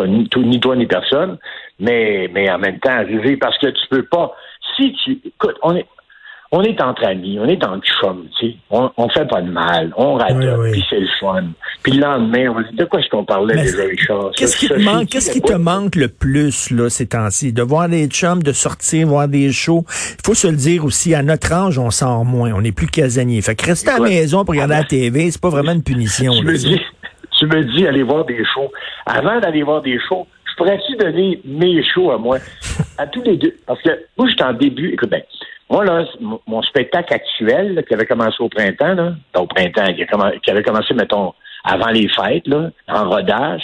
ni, 0.05 0.27
tout- 0.29 0.43
ni 0.43 0.59
toi 0.59 0.75
ni 0.75 0.85
personne, 0.85 1.37
mais, 1.79 2.29
mais 2.33 2.49
en 2.51 2.57
même 2.59 2.79
temps, 2.79 2.91
arriver 2.91 3.37
parce 3.37 3.57
que 3.57 3.67
tu 3.67 3.87
peux 3.89 4.03
pas. 4.03 4.35
Si 4.75 4.93
tu. 5.03 5.19
Écoute, 5.25 5.55
on 5.61 5.75
est. 5.75 5.85
On 6.55 6.61
est 6.61 6.79
entre 6.83 7.03
amis, 7.05 7.39
on 7.39 7.47
est 7.47 7.65
en 7.65 7.79
chum, 7.79 8.27
tu 8.39 8.45
sais. 8.49 8.55
On, 8.69 8.87
on 8.95 9.09
fait 9.09 9.27
pas 9.27 9.41
de 9.41 9.49
mal, 9.49 9.91
on 9.97 10.13
radote, 10.13 10.37
Oui, 10.59 10.65
oui. 10.65 10.71
puis 10.73 10.85
c'est 10.87 10.99
le 10.99 11.07
fun. 11.19 11.45
Puis 11.81 11.93
le 11.93 12.01
lendemain, 12.01 12.53
on 12.55 12.61
dire, 12.61 12.73
de 12.73 12.85
quoi 12.85 12.99
est-ce 12.99 13.09
qu'on 13.09 13.25
parlait 13.25 13.55
Mais 13.55 13.63
déjà, 13.63 13.83
Richard? 13.85 14.31
Qu'est-ce 14.37 14.57
qui 14.57 14.67
te 14.67 14.75
manque, 14.75 15.07
qu'est-ce 15.07 15.31
qui 15.31 15.41
te 15.41 15.53
manque 15.53 15.95
le 15.95 16.09
plus, 16.09 16.69
là, 16.69 16.89
ces 16.91 17.07
temps-ci? 17.07 17.53
De 17.53 17.63
voir 17.63 17.89
des 17.89 18.05
chums, 18.05 18.43
de 18.43 18.51
sortir, 18.51 19.07
voir 19.07 19.27
des 19.27 19.51
shows. 19.51 19.83
Il 19.89 20.21
faut 20.23 20.35
se 20.35 20.45
le 20.47 20.55
dire 20.55 20.85
aussi, 20.85 21.15
à 21.15 21.23
notre 21.23 21.51
âge, 21.51 21.79
on 21.79 21.89
sort 21.89 22.23
moins, 22.23 22.53
on 22.53 22.61
n'est 22.61 22.71
plus 22.71 22.85
casanier. 22.87 23.41
Fait 23.41 23.55
que 23.55 23.65
rester 23.65 23.89
à 23.89 23.97
la 23.97 24.07
maison 24.07 24.45
pour 24.45 24.53
regarder 24.53 24.75
la 24.75 24.83
TV, 24.83 25.31
c'est 25.31 25.41
pas 25.41 25.49
vraiment 25.49 25.71
une 25.71 25.81
punition, 25.83 26.33
tu 26.33 26.43
là, 26.45 26.51
me 26.51 26.55
dis, 26.57 26.79
tu 27.39 27.47
me 27.47 27.63
dis 27.75 27.87
aller 27.87 28.03
voir 28.03 28.25
des 28.25 28.37
shows. 28.53 28.71
Avant 29.07 29.39
d'aller 29.39 29.63
voir 29.63 29.81
des 29.81 29.97
shows, 30.07 30.27
je 30.45 30.55
pourrais-tu 30.55 30.95
donner 30.97 31.41
mes 31.45 31.83
shows 31.95 32.11
à 32.11 32.19
moi, 32.19 32.37
à 32.99 33.07
tous 33.07 33.23
les 33.23 33.37
deux? 33.37 33.55
Parce 33.65 33.81
que 33.81 33.89
moi, 34.19 34.27
je 34.29 34.33
suis 34.35 34.43
en 34.43 34.53
début. 34.53 34.89
Écoute, 34.93 35.09
ben, 35.09 35.23
moi, 35.69 35.85
là, 35.85 36.05
mon, 36.45 36.61
spectacle 36.61 37.13
actuel, 37.13 37.75
là, 37.75 37.83
qui 37.83 37.93
avait 37.93 38.05
commencé 38.05 38.35
au 38.39 38.49
printemps, 38.49 38.93
là, 38.93 39.13
ben, 39.33 39.41
au 39.41 39.47
printemps, 39.47 39.93
qui, 39.93 40.51
avait 40.51 40.63
commencé, 40.63 40.93
mettons, 40.93 41.33
avant 41.63 41.89
les 41.89 42.07
fêtes, 42.09 42.47
là, 42.47 42.69
en 42.87 43.09
rodage, 43.09 43.63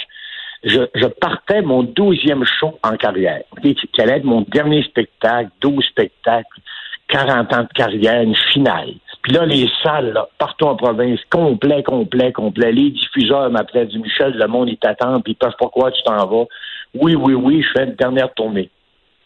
je, 0.64 0.80
je 0.94 1.06
partais 1.06 1.62
mon 1.62 1.82
douzième 1.82 2.44
show 2.44 2.78
en 2.82 2.96
carrière, 2.96 3.42
ok, 3.52 3.62
qui, 3.62 3.74
qui 3.74 4.00
allait 4.00 4.18
être 4.18 4.24
mon 4.24 4.42
dernier 4.42 4.82
spectacle, 4.82 5.50
12 5.60 5.84
spectacles, 5.84 6.60
40 7.08 7.52
ans 7.54 7.62
de 7.62 7.72
carrière, 7.74 8.22
une 8.22 8.36
finale. 8.52 8.94
Puis 9.22 9.32
là, 9.32 9.44
les 9.44 9.68
salles, 9.82 10.12
là, 10.12 10.28
partout 10.38 10.66
en 10.66 10.76
province, 10.76 11.20
complet, 11.30 11.82
complet, 11.82 12.32
complet. 12.32 12.72
Les 12.72 12.90
diffuseurs 12.90 13.50
m'appelaient 13.50 13.86
du 13.86 13.98
Michel, 13.98 14.32
le 14.32 14.46
monde, 14.46 14.68
ils 14.68 14.78
t'attendent, 14.78 15.22
puis 15.22 15.32
ils 15.32 15.36
peuvent 15.36 15.56
pourquoi 15.58 15.90
tu 15.90 16.02
t'en 16.04 16.26
vas. 16.26 16.46
Oui, 16.94 17.14
oui, 17.14 17.34
oui, 17.34 17.62
je 17.62 17.68
fais 17.72 17.84
une 17.84 17.94
dernière 17.94 18.32
tournée. 18.34 18.70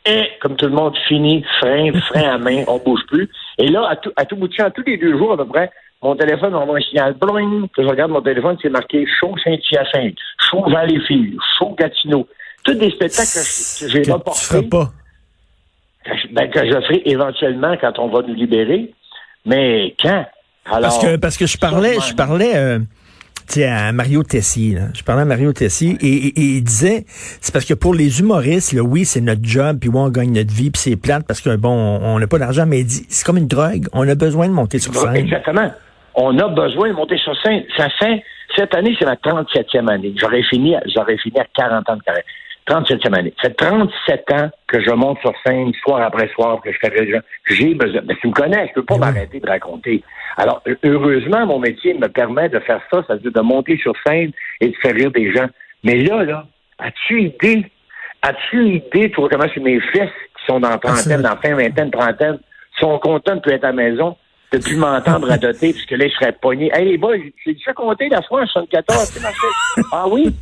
Et, 0.06 0.28
comme 0.40 0.56
tout 0.56 0.66
le 0.66 0.72
monde, 0.72 0.94
fini, 1.08 1.44
frein, 1.60 1.90
frein 2.08 2.34
à 2.34 2.38
main, 2.38 2.64
on 2.68 2.78
bouge 2.78 3.00
plus. 3.08 3.28
Et 3.58 3.68
là, 3.68 3.86
à 3.88 3.96
tout, 3.96 4.12
à 4.16 4.24
tout 4.26 4.36
bout 4.36 4.48
de 4.48 4.52
champ, 4.54 4.70
tous 4.70 4.82
les 4.86 4.98
deux 4.98 5.16
jours 5.16 5.32
à 5.32 5.36
peu 5.38 5.46
près, 5.46 5.70
mon 6.02 6.14
téléphone 6.14 6.52
m'envoie 6.52 6.76
un 6.78 6.80
signal, 6.82 7.14
bling, 7.14 7.68
que 7.70 7.82
je 7.82 7.88
regarde 7.88 8.10
mon 8.10 8.20
téléphone, 8.20 8.58
c'est 8.60 8.68
marqué 8.68 9.06
Show 9.18 9.34
Saint-Hyacinthe, 9.42 10.18
Show 10.50 10.62
Valleyfield, 10.68 11.38
Show 11.58 11.74
Gatineau. 11.78 12.28
Tous 12.64 12.74
des 12.74 12.90
spectacles 12.90 13.28
que 13.30 13.88
j'ai 13.90 14.02
Que 14.02 14.10
pas 14.12 14.32
que 16.04 16.16
je- 16.16 16.28
ben, 16.34 16.50
que 16.50 16.66
je 16.66 16.80
ferai 16.82 17.02
éventuellement 17.06 17.74
quand 17.80 17.98
on 17.98 18.08
va 18.08 18.20
nous 18.22 18.34
libérer. 18.34 18.92
Mais 19.46 19.94
quand? 20.02 20.26
Alors, 20.66 20.80
Parce 20.82 20.98
que, 20.98 21.16
parce 21.16 21.36
que 21.38 21.46
je 21.46 21.56
parlais, 21.58 21.94
je 22.00 22.14
parlais, 22.14 22.56
euh, 22.56 22.78
à 23.58 23.92
Mario 23.92 24.22
Tessier, 24.22 24.74
là. 24.74 24.82
Je 24.94 25.02
parlais 25.02 25.22
à 25.22 25.24
Mario 25.24 25.52
Tessier 25.52 25.96
et, 26.00 26.06
et- 26.06 26.38
et 26.40 26.56
il 26.58 26.62
disait, 26.64 27.04
c'est 27.08 27.52
parce 27.52 27.64
que 27.64 27.74
pour 27.74 27.94
les 27.94 28.20
humoristes, 28.20 28.72
là, 28.72 28.82
oui, 28.82 29.04
c'est 29.04 29.20
notre 29.20 29.44
job, 29.44 29.78
puis 29.80 29.88
oui, 29.88 29.96
on 29.98 30.08
gagne 30.10 30.32
notre 30.32 30.52
vie, 30.52 30.70
puis 30.70 30.80
c'est 30.80 30.96
plate 30.96 31.24
parce 31.26 31.40
que, 31.40 31.54
bon, 31.56 31.70
on 31.70 32.18
n'a 32.18 32.26
pas 32.26 32.38
d'argent, 32.38 32.64
mais 32.66 32.80
il 32.80 32.86
dit, 32.86 33.06
c'est 33.08 33.24
comme 33.24 33.36
une 33.38 33.46
drogue. 33.48 33.86
On 33.92 34.08
a 34.08 34.14
besoin 34.14 34.48
de 34.48 34.52
monter 34.52 34.78
sur 34.78 34.94
scène. 34.94 35.16
Exactement. 35.16 35.70
On 36.14 36.38
a 36.38 36.48
besoin 36.48 36.88
de 36.88 36.94
monter 36.94 37.16
sur 37.18 37.34
scène. 37.42 37.62
Ça 37.76 37.88
fait, 37.98 38.22
cette 38.56 38.74
année, 38.74 38.94
c'est 38.98 39.04
ma 39.04 39.16
37e 39.16 39.88
année. 39.90 40.14
J'aurais 40.20 40.42
fini, 40.44 40.74
j'aurais 40.94 41.16
fini 41.18 41.38
à 41.40 41.46
40 41.56 41.88
ans 41.90 41.96
de 41.96 42.02
carrière. 42.02 42.24
37e 42.68 43.14
année. 43.14 43.34
Ça 43.42 43.48
fait 43.48 43.54
37 43.54 44.32
ans 44.32 44.50
que 44.66 44.80
je 44.82 44.90
monte 44.90 45.18
sur 45.20 45.32
scène, 45.46 45.72
soir 45.82 46.00
après 46.02 46.28
soir, 46.28 46.60
que 46.62 46.72
je 46.72 46.78
fais 46.78 46.90
les 46.90 47.12
gens. 47.12 47.20
J'ai 47.46 47.74
besoin. 47.74 48.00
Ben, 48.02 48.16
tu 48.20 48.28
me 48.28 48.32
connais, 48.32 48.68
je 48.68 48.72
peux 48.74 48.84
pas 48.84 48.96
m'arrêter 48.98 49.38
de 49.40 49.46
raconter. 49.46 50.02
Alors, 50.36 50.62
heu- 50.66 50.78
heureusement, 50.84 51.46
mon 51.46 51.58
métier 51.58 51.94
me 51.94 52.08
permet 52.08 52.48
de 52.48 52.58
faire 52.60 52.80
ça, 52.90 53.04
c'est-à-dire 53.06 53.32
de 53.32 53.40
monter 53.40 53.76
sur 53.78 53.92
scène 54.06 54.32
et 54.60 54.68
de 54.68 54.76
faire 54.82 54.94
rire 54.94 55.10
des 55.10 55.32
gens. 55.32 55.46
Mais 55.82 55.96
là, 55.96 56.24
là, 56.24 56.46
as-tu 56.78 57.22
idée? 57.22 57.66
As-tu 58.22 58.76
idée, 58.76 59.10
toi, 59.10 59.28
comment 59.30 59.44
c'est 59.52 59.60
mes 59.60 59.80
fils 59.80 60.08
qui 60.38 60.46
sont 60.46 60.58
dans 60.60 60.70
la 60.70 60.78
trentaine, 60.78 61.20
dans 61.22 61.36
fin 61.36 61.54
vingtaine, 61.54 61.90
trentaine, 61.90 62.38
sont 62.80 62.98
contents 62.98 63.36
de 63.36 63.40
plus 63.40 63.52
être 63.52 63.64
à 63.64 63.68
la 63.68 63.72
maison, 63.74 64.16
de 64.52 64.58
plus 64.58 64.76
m'entendre 64.76 65.28
radoter, 65.28 65.72
puisque 65.72 65.90
là, 65.90 66.06
ils 66.06 66.12
seraient 66.12 66.32
pognés. 66.32 66.70
Hey, 66.72 66.86
les 66.92 66.96
boys, 66.98 67.16
j'ai 67.44 67.52
déjà 67.52 67.74
compté 67.74 68.08
la 68.08 68.22
fois 68.22 68.42
en 68.42 68.46
74, 68.46 69.12
tu 69.12 69.20
sais? 69.20 69.26
Ah 69.92 70.08
oui? 70.08 70.34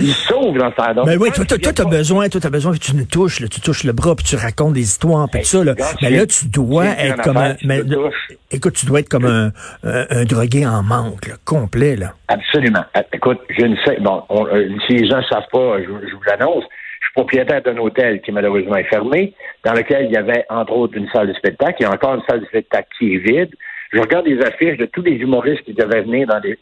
Ils 0.00 0.12
sauvent 0.12 0.56
dans 0.58 0.72
ça. 0.76 0.92
Mais 1.06 1.16
oui, 1.16 1.30
toi, 1.32 1.44
toi, 1.44 1.56
toi, 1.58 1.72
t'as 1.72 1.84
besoin, 1.84 2.28
toi, 2.28 2.40
t'as 2.40 2.50
besoin 2.50 2.72
que 2.72 2.78
tu 2.78 2.96
nous 2.96 3.04
touches, 3.04 3.40
là, 3.40 3.48
tu 3.48 3.60
touches 3.60 3.84
le 3.84 3.92
bras, 3.92 4.16
puis 4.16 4.24
tu 4.24 4.34
racontes 4.36 4.72
des 4.74 4.80
histoires, 4.82 5.28
puis 5.30 5.40
tout 5.42 5.46
ça, 5.46 5.64
là. 5.64 5.74
Mais 6.02 6.10
là, 6.10 6.26
tu 6.26 6.48
dois 6.48 6.86
être 6.86 7.22
comme 7.22 7.36
un, 7.36 7.54
mais, 7.64 7.78
je 7.78 8.34
écoute, 8.56 8.74
tu 8.74 8.86
dois 8.86 9.00
être 9.00 9.08
comme 9.08 9.24
un, 9.26 9.52
un, 9.84 10.06
un 10.10 10.24
drogué 10.24 10.66
en 10.66 10.82
manque, 10.82 11.26
là, 11.28 11.34
complet, 11.44 11.94
là. 11.96 12.14
Absolument. 12.28 12.84
Euh, 12.96 13.02
Écoute, 13.12 13.40
j'ai 13.56 13.66
une 13.66 13.76
scène- 13.84 14.02
bon, 14.02 14.22
on- 14.28 14.46
euh, 14.46 14.68
si 14.86 14.94
les 14.96 15.08
gens 15.08 15.18
ne 15.18 15.22
savent 15.24 15.48
pas, 15.52 15.78
je, 15.80 15.84
je 15.86 16.14
vous 16.14 16.22
l'annonce, 16.26 16.64
je 17.00 17.06
suis 17.06 17.12
propriétaire 17.14 17.62
d'un 17.62 17.76
hôtel 17.78 18.20
qui 18.22 18.32
malheureusement 18.32 18.76
est 18.76 18.84
fermé, 18.90 19.34
dans 19.64 19.72
lequel 19.74 20.06
il 20.06 20.12
y 20.12 20.16
avait 20.16 20.44
entre 20.50 20.72
autres 20.72 20.96
une 20.96 21.08
salle 21.12 21.28
de 21.28 21.34
spectacle, 21.34 21.76
il 21.80 21.82
y 21.84 21.86
a 21.86 21.92
encore 21.92 22.14
une 22.16 22.22
salle 22.28 22.40
de 22.40 22.46
spectacle 22.46 22.88
qui 22.98 23.14
est 23.14 23.18
vide. 23.18 23.50
Je 23.92 24.00
regarde 24.00 24.26
les 24.26 24.40
affiches 24.42 24.76
de 24.78 24.86
tous 24.86 25.02
les 25.02 25.12
humoristes 25.12 25.62
qui 25.64 25.72
devaient 25.74 26.02
venir 26.02 26.26
dans 26.26 26.40
les 26.40 26.58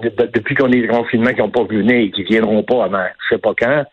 de- 0.00 0.08
de- 0.10 0.30
depuis 0.32 0.54
qu'on 0.54 0.70
est 0.72 0.86
confinement, 0.86 1.30
qui 1.32 1.40
n'ont 1.40 1.50
pas 1.50 1.64
pu 1.64 1.78
venir 1.78 1.96
et 1.96 2.10
qui 2.10 2.22
viendront 2.24 2.62
pas 2.62 2.84
avant 2.84 3.04
je 3.28 3.34
sais 3.34 3.40
pas 3.40 3.52
quand. 3.58 3.84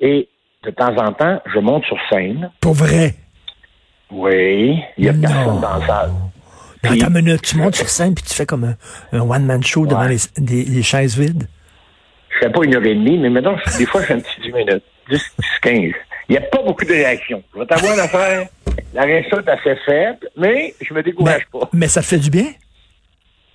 Et 0.00 0.28
de 0.64 0.70
temps 0.70 0.94
en 0.96 1.12
temps, 1.12 1.40
je 1.52 1.58
monte 1.58 1.84
sur 1.84 1.96
scène. 2.10 2.50
Pour 2.60 2.74
vrai? 2.74 3.14
Oui, 4.10 4.78
il 4.96 5.04
y 5.04 5.08
a 5.08 5.12
Non. 5.12 5.20
personne 5.20 5.60
dans 5.60 5.76
la 5.78 5.86
salle. 5.86 6.10
Puis- 6.82 7.02
attends 7.02 7.08
une 7.18 7.24
minute, 7.24 7.42
tu 7.42 7.56
montes 7.56 7.74
sur 7.74 7.88
scène, 7.88 8.14
puis 8.14 8.24
tu 8.24 8.34
fais 8.34 8.46
comme 8.46 8.64
un, 8.64 8.76
un 9.12 9.20
one-man 9.20 9.62
show 9.62 9.86
devant 9.86 10.04
les, 10.06 10.16
des- 10.38 10.64
les 10.64 10.82
chaises 10.82 11.18
vides? 11.18 11.46
je 12.30 12.44
fais 12.46 12.52
pas 12.52 12.62
une 12.64 12.74
heure 12.76 12.84
et 12.84 12.94
demie, 12.94 13.18
mais 13.18 13.30
maintenant, 13.30 13.56
des 13.78 13.86
fois, 13.86 14.00
je 14.02 14.06
fais 14.06 14.14
un 14.14 14.20
petit 14.20 14.40
10 14.42 14.52
minutes, 14.52 14.84
10, 15.10 15.16
10, 15.38 15.46
15. 15.60 15.74
Il 16.28 16.32
n'y 16.32 16.36
a 16.36 16.40
pas 16.42 16.62
beaucoup 16.62 16.84
de 16.84 16.90
réactions. 16.92 17.42
Je 17.54 17.58
vais 17.58 17.66
t'avoir 17.66 17.94
une 17.94 18.00
affaire. 18.00 18.46
La 18.94 19.02
réaction 19.02 19.38
est 19.40 19.48
assez 19.48 19.74
faible, 19.84 20.28
mais 20.36 20.72
je 20.80 20.94
me 20.94 21.02
décourage 21.02 21.46
pas. 21.52 21.68
Mais 21.72 21.88
ça 21.88 22.00
te 22.00 22.06
fait 22.06 22.18
du 22.18 22.30
bien? 22.30 22.44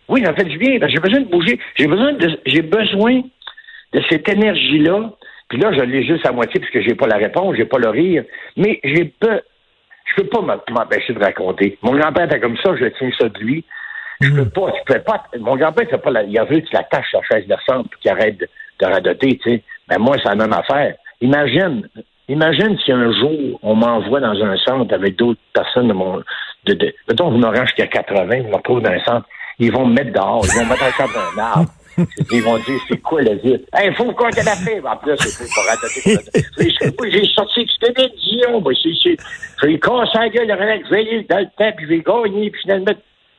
Oui, 0.10 0.24
ça 0.24 0.34
fait 0.34 0.46
du 0.46 0.58
bien. 0.58 0.78
J'ai 0.88 1.00
besoin 1.00 1.22
de 1.22 1.30
bouger. 1.30 1.60
J'ai 1.76 1.88
besoin 1.88 2.14
de, 2.14 2.40
j'ai 2.46 2.62
besoin 2.62 3.22
de 3.94 4.02
cette 4.10 4.28
énergie-là. 4.28 5.12
Puis 5.50 5.60
là, 5.60 5.72
je 5.72 5.82
l'ai 5.82 6.04
juste 6.06 6.26
à 6.26 6.32
moitié 6.32 6.60
parce 6.60 6.72
que 6.72 6.82
j'ai 6.82 6.96
pas 6.96 7.08
la 7.08 7.18
réponse, 7.18 7.56
j'ai 7.56 7.66
pas 7.66 7.78
le 7.78 7.90
rire. 7.90 8.24
Mais 8.58 8.80
j'ai 8.84 9.06
pas, 9.06 9.40
je 10.06 10.22
peux 10.22 10.28
pas 10.28 10.42
m'empêcher 10.42 11.14
de 11.14 11.24
raconter. 11.24 11.78
Mon 11.82 11.96
grand-père 11.96 12.26
était 12.26 12.40
comme 12.40 12.58
ça, 12.58 12.76
je 12.76 12.86
tiens 12.86 13.12
ça 13.20 13.30
de 13.30 13.40
lui. 13.40 13.64
Je 14.22 14.32
peux 14.32 14.50
pas, 14.50 14.72
je 14.78 14.94
peux 14.94 15.02
pas. 15.02 15.26
Mon 15.40 15.56
grand-père, 15.56 15.88
c'est 15.90 16.02
pas 16.02 16.12
la, 16.12 16.24
il 16.24 16.38
a 16.38 16.46
vu 16.46 16.64
l'attaches 16.72 17.10
sur 17.10 17.22
la 17.22 17.38
chaise 17.38 17.48
de 17.48 17.56
centre 17.68 17.90
puis 17.90 18.00
qu'il 18.00 18.12
arrête 18.12 18.38
de, 18.38 18.48
de 18.80 18.86
radoter, 18.86 19.38
tu 19.38 19.50
sais. 19.50 19.64
Ben, 19.88 20.00
moi, 20.00 20.16
c'est 20.18 20.30
la 20.30 20.36
même 20.36 20.54
affaire. 20.54 20.96
Imagine, 21.22 21.88
imagine 22.30 22.78
si 22.80 22.92
un 22.92 23.12
jour, 23.12 23.60
on 23.62 23.76
m'envoie 23.76 24.22
dans 24.22 24.42
un 24.44 24.58
centre 24.58 24.94
avec 24.94 25.18
d'autres 25.18 25.40
personnes 25.54 25.88
de 25.88 25.94
mon, 25.94 26.24
de, 26.66 26.74
de, 26.74 26.94
mettons, 27.08 27.30
vous 27.32 27.38
m'aurez 27.38 27.62
jusqu'à 27.62 27.88
80, 27.88 28.44
vous 28.44 28.50
me 28.50 28.56
retrouvez 28.56 28.82
dans 28.82 28.92
un 28.92 29.04
centre, 29.04 29.28
ils 29.66 29.72
vont 29.72 29.86
me 29.86 29.94
mettre 29.94 30.14
dehors, 30.14 30.46
ils 30.46 30.54
vont 30.58 30.66
me 30.66 30.70
mettre 30.70 30.84
en 30.84 31.36
d'un 31.36 31.42
arbre. 31.42 31.70
Ils 32.32 32.42
vont 32.42 32.58
dire, 32.58 32.80
c'est 32.90 33.02
quoi 33.02 33.22
le 33.22 33.36
dire? 33.36 33.60
Il 33.84 33.94
faut 33.96 34.12
qu'on 34.14 34.30
te 34.30 34.44
la. 34.44 34.54
En 34.84 34.98
plus, 34.98 35.16
c'est 35.18 35.48
pour 35.54 35.64
radoter. 35.66 37.12
J'ai 37.12 37.28
sorti 37.36 37.66
que 37.66 37.72
c'était 37.80 37.94
des 37.94 38.14
Dion. 38.18 38.62
Ben, 38.62 38.74
c'est, 38.82 39.16
j'ai 39.62 39.80
cassé 39.80 40.18
la 40.18 40.30
gueule, 40.30 40.48
vais 40.90 41.26
dans 41.30 41.40
le 41.40 41.46
temps, 41.58 41.72
puis 41.78 41.86
je 41.86 41.90
vais 41.90 42.02
gagner, 42.02 42.50
puis 42.50 42.62
finalement, 42.62 42.94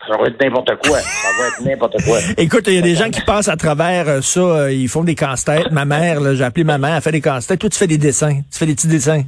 ça 0.07 0.17
va 0.17 0.27
être 0.27 0.41
n'importe 0.41 0.71
quoi. 0.87 0.99
Ça 0.99 1.29
va 1.39 1.49
être 1.49 1.61
n'importe 1.65 2.03
quoi. 2.05 2.19
Écoute, 2.37 2.65
il 2.69 2.75
y 2.75 2.79
a 2.79 2.83
des 2.83 2.95
gens 2.95 3.11
qui 3.11 3.23
passent 3.23 3.49
à 3.49 3.57
travers 3.57 4.09
euh, 4.09 4.21
ça. 4.21 4.41
euh, 4.41 4.73
ils 4.73 4.89
font 4.89 5.03
des 5.03 5.15
casse-têtes. 5.15 5.71
Ma 5.73 5.85
mère, 5.85 6.35
j'ai 6.35 6.45
appelé 6.45 6.63
ma 6.65 6.79
mère, 6.79 6.97
elle 6.97 7.03
fait 7.03 7.13
des 7.13 7.21
casse-têtes. 7.21 7.59
Toi, 7.59 7.71
tu 7.71 7.79
fais 7.79 7.87
des 7.87 7.99
dessins. 7.99 8.43
Tu 8.53 8.59
fais 8.59 8.67
des 8.67 8.75
petits 8.75 8.89
dessins. 8.89 9.23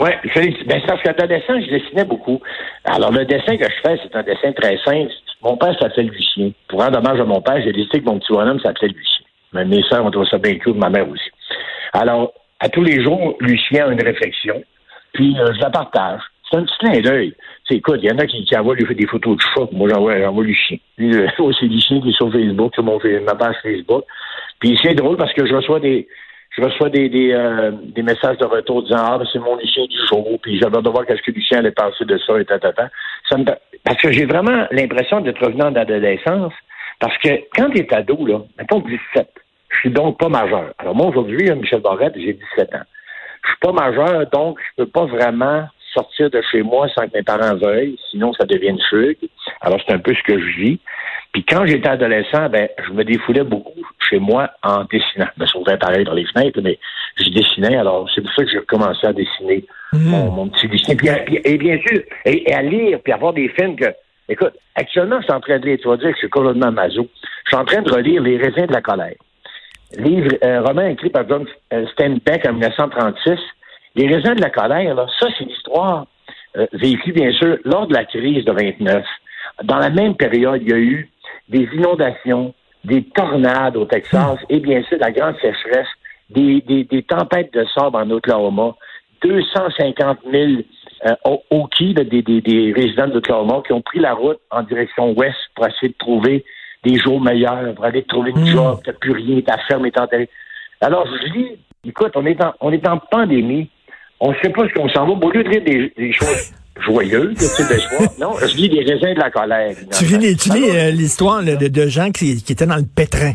Oui, 0.00 0.10
ben, 0.34 0.80
c'est 0.80 0.86
parce 0.86 1.02
qu'adolescent, 1.02 1.60
je 1.60 1.70
dessinais 1.70 2.04
beaucoup. 2.04 2.40
Alors, 2.84 3.12
le 3.12 3.26
dessin 3.26 3.58
que 3.58 3.64
je 3.64 3.80
fais, 3.82 4.00
c'est 4.02 4.16
un 4.16 4.22
dessin 4.22 4.52
très 4.52 4.78
simple. 4.78 5.12
Mon 5.42 5.58
père 5.58 5.78
s'appelait 5.78 6.04
Lucien. 6.04 6.52
Pour 6.68 6.80
rendre 6.80 6.98
hommage 6.98 7.20
à 7.20 7.24
mon 7.24 7.42
père, 7.42 7.60
j'ai 7.62 7.72
décidé 7.72 8.00
que 8.00 8.06
mon 8.06 8.18
petit 8.18 8.32
bonhomme 8.32 8.60
s'appelait 8.60 8.88
Lucien. 8.88 9.26
Mais 9.52 9.66
mes 9.66 9.82
sœurs 9.82 10.04
ont 10.04 10.10
trouvé 10.10 10.26
ça 10.30 10.38
bien 10.38 10.58
cool, 10.58 10.78
ma 10.78 10.88
mère 10.88 11.06
aussi. 11.06 11.30
Alors, 11.92 12.32
à 12.60 12.70
tous 12.70 12.82
les 12.82 13.02
jours, 13.02 13.36
Lucien 13.40 13.88
a 13.88 13.92
une 13.92 14.02
réflexion, 14.02 14.62
puis 15.12 15.36
euh, 15.38 15.52
je 15.54 15.60
la 15.60 15.70
partage. 15.70 16.20
C'est 16.50 16.56
un 16.56 16.64
petit 16.64 16.78
clin 16.78 17.00
d'œil. 17.00 17.34
C'est 17.68 17.76
écoute, 17.76 18.00
il 18.02 18.08
y 18.08 18.12
en 18.12 18.18
a 18.18 18.26
qui, 18.26 18.42
qui 18.44 18.56
envoient 18.56 18.74
des 18.74 19.06
photos 19.06 19.36
de 19.36 19.42
chat. 19.42 19.68
Moi, 19.72 19.88
j'envoie, 19.88 20.18
j'envoie 20.18 20.44
Lucien. 20.44 20.78
Lui, 20.96 21.14
euh, 21.14 21.26
c'est 21.60 21.66
Lucien 21.66 22.00
qui 22.00 22.08
est 22.08 22.12
sur 22.12 22.32
Facebook, 22.32 22.74
sur 22.74 22.84
mon, 22.84 22.98
ma 23.26 23.34
page 23.34 23.56
Facebook. 23.62 24.04
Puis 24.60 24.78
c'est 24.82 24.94
drôle 24.94 25.16
parce 25.16 25.32
que 25.34 25.46
je 25.46 25.54
reçois 25.54 25.80
des, 25.80 26.08
je 26.60 26.64
reçois 26.66 26.90
des, 26.90 27.32
euh, 27.32 27.72
des 27.72 28.02
messages 28.02 28.36
de 28.38 28.44
retour 28.44 28.82
disant 28.82 28.98
Ah, 28.98 29.18
ben, 29.18 29.26
c'est 29.32 29.38
mon 29.38 29.56
Lucien 29.56 29.84
du 29.86 29.96
jour, 30.08 30.38
puis 30.42 30.58
j'avais 30.60 30.82
de 30.82 30.88
voir 30.90 31.06
qu'est-ce 31.06 31.22
que 31.22 31.30
Lucien 31.30 31.58
allait 31.58 31.70
penser 31.70 32.04
de 32.04 32.18
ça 32.18 32.34
et 32.38 32.44
me, 33.38 33.44
parce 33.84 33.96
que 34.02 34.12
j'ai 34.12 34.26
vraiment 34.26 34.66
l'impression 34.70 35.20
d'être 35.20 35.44
revenant 35.44 35.70
d'adolescence, 35.70 36.52
parce 36.98 37.16
que 37.18 37.28
quand 37.56 37.70
tu 37.70 37.80
es 37.80 37.94
ado, 37.94 38.26
là, 38.26 38.40
mettons 38.58 38.80
17, 38.80 39.28
je 39.70 39.78
suis 39.78 39.90
donc 39.90 40.18
pas 40.18 40.28
majeur. 40.28 40.74
Alors 40.78 40.94
moi, 40.94 41.06
aujourd'hui, 41.06 41.50
Michel 41.54 41.80
Barrette, 41.80 42.14
j'ai 42.16 42.34
17 42.34 42.74
ans. 42.74 42.86
Je 43.42 43.48
suis 43.48 43.58
pas 43.60 43.72
majeur, 43.72 44.26
donc 44.30 44.58
je 44.60 44.84
peux 44.84 44.90
pas 44.90 45.06
vraiment 45.06 45.66
sortir 45.92 46.30
de 46.30 46.40
chez 46.50 46.62
moi 46.62 46.88
sans 46.94 47.06
que 47.06 47.16
mes 47.16 47.22
parents 47.22 47.54
veuillent, 47.56 47.98
sinon 48.10 48.32
ça 48.32 48.44
devient 48.44 48.68
une 48.68 48.82
fugue. 48.88 49.28
Alors 49.60 49.80
c'est 49.86 49.92
un 49.92 49.98
peu 49.98 50.14
ce 50.14 50.22
que 50.22 50.38
je 50.38 50.60
vis. 50.60 50.80
Puis 51.32 51.44
quand 51.44 51.64
j'étais 51.66 51.88
adolescent, 51.88 52.48
ben 52.48 52.68
je 52.86 52.92
me 52.92 53.04
défoulais 53.04 53.44
beaucoup 53.44 53.82
chez 54.08 54.18
moi 54.18 54.50
en 54.62 54.84
dessinant. 54.84 55.28
Je 55.36 55.42
me 55.42 55.46
sauvais 55.46 55.76
pareil 55.78 56.04
dans 56.04 56.14
les 56.14 56.26
fenêtres, 56.26 56.60
mais 56.62 56.78
je 57.16 57.30
dessinais. 57.30 57.76
Alors 57.76 58.08
c'est 58.14 58.20
pour 58.20 58.32
ça 58.32 58.44
que 58.44 58.50
j'ai 58.50 58.60
commencé 58.60 59.06
à 59.06 59.12
dessiner 59.12 59.64
mon, 59.92 60.30
mon, 60.30 60.48
petit 60.48 60.68
dessin. 60.68 60.96
Puis, 60.96 61.08
puis, 61.26 61.40
et 61.44 61.58
bien 61.58 61.78
sûr, 61.78 62.00
et, 62.24 62.50
et, 62.50 62.54
à 62.54 62.62
lire, 62.62 62.98
puis 63.02 63.12
à 63.12 63.16
voir 63.16 63.32
des 63.32 63.48
films 63.48 63.76
que. 63.76 63.86
Écoute, 64.28 64.52
actuellement, 64.76 65.16
je 65.18 65.24
suis 65.24 65.32
en 65.32 65.40
train 65.40 65.58
de 65.58 65.66
lire, 65.66 65.78
tu 65.82 65.88
vas 65.88 65.96
dire 65.96 66.10
que 66.10 66.14
je 66.14 66.18
suis 66.18 66.30
complètement 66.30 66.70
maso. 66.70 67.08
Je 67.44 67.48
suis 67.50 67.56
en 67.56 67.64
train 67.64 67.82
de 67.82 67.90
relire 67.90 68.22
Les 68.22 68.36
raisins 68.36 68.66
de 68.66 68.72
la 68.72 68.80
colère. 68.80 69.16
Livre, 69.96 70.36
euh, 70.44 70.62
roman 70.62 70.86
écrit 70.86 71.10
par 71.10 71.28
John 71.28 71.44
Steinbeck 71.92 72.46
en 72.46 72.52
1936. 72.52 73.40
Les 73.96 74.06
raisins 74.06 74.34
de 74.34 74.40
la 74.40 74.50
colère, 74.50 74.94
là, 74.94 75.06
ça, 75.18 75.28
c'est 75.36 75.44
l'histoire 75.44 76.06
euh, 76.56 76.66
vécue, 76.72 77.12
bien 77.12 77.32
sûr, 77.32 77.58
lors 77.64 77.86
de 77.86 77.94
la 77.94 78.04
crise 78.04 78.44
de 78.44 78.52
29. 78.52 79.04
Dans 79.64 79.78
la 79.78 79.90
même 79.90 80.14
période, 80.14 80.62
il 80.62 80.70
y 80.70 80.72
a 80.72 80.78
eu 80.78 81.10
des 81.48 81.68
inondations, 81.74 82.54
des 82.84 83.02
tornades 83.04 83.76
au 83.76 83.84
Texas 83.84 84.38
et 84.48 84.60
bien 84.60 84.82
sûr 84.84 84.98
la 84.98 85.10
grande 85.10 85.36
sécheresse, 85.36 85.88
des, 86.30 86.60
des, 86.62 86.84
des 86.84 87.02
tempêtes 87.02 87.52
de 87.52 87.66
sable 87.74 87.96
en 87.96 88.10
Oklahoma, 88.10 88.74
250 89.22 90.18
000 90.30 90.52
euh, 91.06 91.36
Hokies, 91.50 91.94
des, 91.94 92.22
des, 92.22 92.40
des 92.40 92.72
résidents 92.74 93.08
d'Oklahoma 93.08 93.62
qui 93.66 93.72
ont 93.72 93.82
pris 93.82 93.98
la 93.98 94.14
route 94.14 94.38
en 94.50 94.62
direction 94.62 95.12
ouest 95.12 95.36
pour 95.54 95.66
essayer 95.66 95.88
de 95.88 95.98
trouver 95.98 96.44
des 96.84 96.98
jours 96.98 97.20
meilleurs, 97.20 97.74
pour 97.74 97.84
aller 97.84 98.02
trouver 98.04 98.30
une 98.30 98.46
job, 98.46 98.80
t'as 98.84 98.92
plus 98.92 99.12
rien, 99.12 99.40
ta 99.42 99.58
ferme 99.58 99.86
est 99.86 99.98
enterrée. 99.98 100.28
Alors, 100.80 101.06
je 101.06 101.32
dis, 101.32 101.46
écoute, 101.84 102.12
on 102.14 102.24
est 102.24 102.42
en, 102.42 102.54
on 102.60 102.72
est 102.72 102.86
en 102.88 102.98
pandémie, 102.98 103.68
on 104.20 104.30
ne 104.30 104.36
sait 104.42 104.50
pas 104.50 104.68
ce 104.68 104.74
qu'on 104.74 104.88
s'en 104.88 105.06
va. 105.06 105.12
Au 105.12 105.30
lieu 105.30 105.42
de 105.42 105.50
dire 105.50 105.62
des, 105.64 105.92
des 105.96 106.12
choses 106.12 106.52
joyeuses, 106.84 107.34
de 107.34 108.20
non, 108.20 108.36
je 108.40 108.56
lis 108.56 108.68
des 108.68 108.80
raisins 108.80 109.14
de 109.14 109.20
la 109.20 109.30
colère. 109.30 109.74
Tu 109.98 110.04
lis, 110.04 110.36
tu 110.36 110.50
lis 110.50 110.70
euh, 110.70 110.90
l'histoire 110.90 111.42
de, 111.42 111.68
de, 111.68 111.86
gens 111.88 112.10
qui, 112.10 112.42
qui 112.42 112.52
étaient 112.52 112.66
dans 112.66 112.76
le 112.76 112.84
pétrin. 112.84 113.32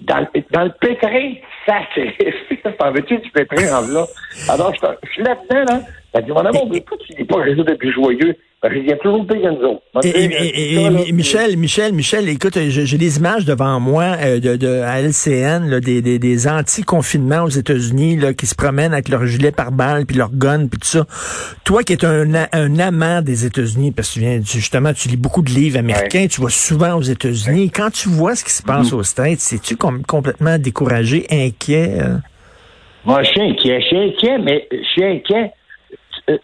Dans 0.00 0.18
le, 0.18 0.26
dans 0.50 0.64
le 0.64 0.72
pétrin, 0.80 1.34
ça, 1.66 1.80
c'est... 1.94 2.14
T'en 2.78 2.92
veux-tu 2.92 3.18
du 3.18 3.30
pétrin 3.30 3.78
en 3.78 3.86
là? 3.88 4.06
Alors, 4.48 4.72
je, 4.74 4.86
je 5.04 5.12
suis 5.12 5.22
là-dedans, 5.22 5.74
là. 5.74 5.80
Dit, 6.14 6.32
mon 6.32 6.44
amour, 6.44 6.68
mais 6.70 6.80
pourquoi 6.80 7.06
tu 7.06 7.14
dis 7.16 7.24
pas 7.24 7.36
réseau 7.36 7.62
de 7.62 7.74
plus 7.74 7.92
joyeux? 7.92 8.34
A 8.62 8.68
toujours 8.96 9.26
que 9.26 9.64
autres. 9.64 9.80
Et, 10.04 10.08
et, 10.08 10.74
et, 10.74 11.08
et 11.08 11.12
Michel, 11.12 11.56
Michel, 11.56 11.94
Michel, 11.94 12.28
écoute, 12.28 12.58
j'ai 12.58 12.98
des 12.98 13.16
images 13.16 13.46
devant 13.46 13.80
moi 13.80 14.16
euh, 14.20 14.38
de, 14.38 14.56
de 14.56 14.82
à 14.82 15.00
LCN, 15.00 15.70
là, 15.70 15.80
des, 15.80 16.02
des, 16.02 16.18
des 16.18 16.46
anti-confinements 16.46 17.44
aux 17.44 17.48
États-Unis 17.48 18.16
là, 18.16 18.34
qui 18.34 18.46
se 18.46 18.54
promènent 18.54 18.92
avec 18.92 19.08
leur 19.08 19.24
gilet 19.24 19.50
pare-balles, 19.50 20.04
puis 20.04 20.18
leur 20.18 20.30
gun, 20.30 20.66
puis 20.66 20.78
tout 20.78 20.88
ça. 20.88 21.06
Toi 21.64 21.84
qui 21.84 21.94
es 21.94 22.04
un, 22.04 22.34
un 22.52 22.78
amant 22.78 23.22
des 23.22 23.46
États-Unis, 23.46 23.92
parce 23.92 24.10
que 24.10 24.14
tu 24.14 24.20
viens, 24.20 24.40
justement, 24.44 24.92
tu 24.92 25.08
lis 25.08 25.16
beaucoup 25.16 25.40
de 25.40 25.50
livres 25.50 25.78
américains, 25.78 26.22
ouais. 26.22 26.28
tu 26.28 26.42
vas 26.42 26.50
souvent 26.50 26.96
aux 26.96 27.02
États-Unis. 27.02 27.64
Ouais. 27.64 27.72
Quand 27.74 27.90
tu 27.90 28.10
vois 28.10 28.34
ce 28.34 28.44
qui 28.44 28.52
se 28.52 28.62
passe 28.62 28.92
mmh. 28.92 28.96
aux 28.96 29.02
States, 29.04 29.52
es-tu 29.54 29.76
com 29.76 30.02
complètement 30.06 30.58
découragé, 30.58 31.24
inquiet? 31.30 31.98
Euh? 31.98 32.18
Moi, 33.06 33.22
je 33.22 33.30
suis 33.30 33.40
inquiet, 33.40 33.80
je 33.80 33.86
suis 33.86 33.96
inquiet, 33.96 34.38
mais 34.38 34.68
je 34.70 34.86
suis 34.86 35.04
inquiet 35.04 35.52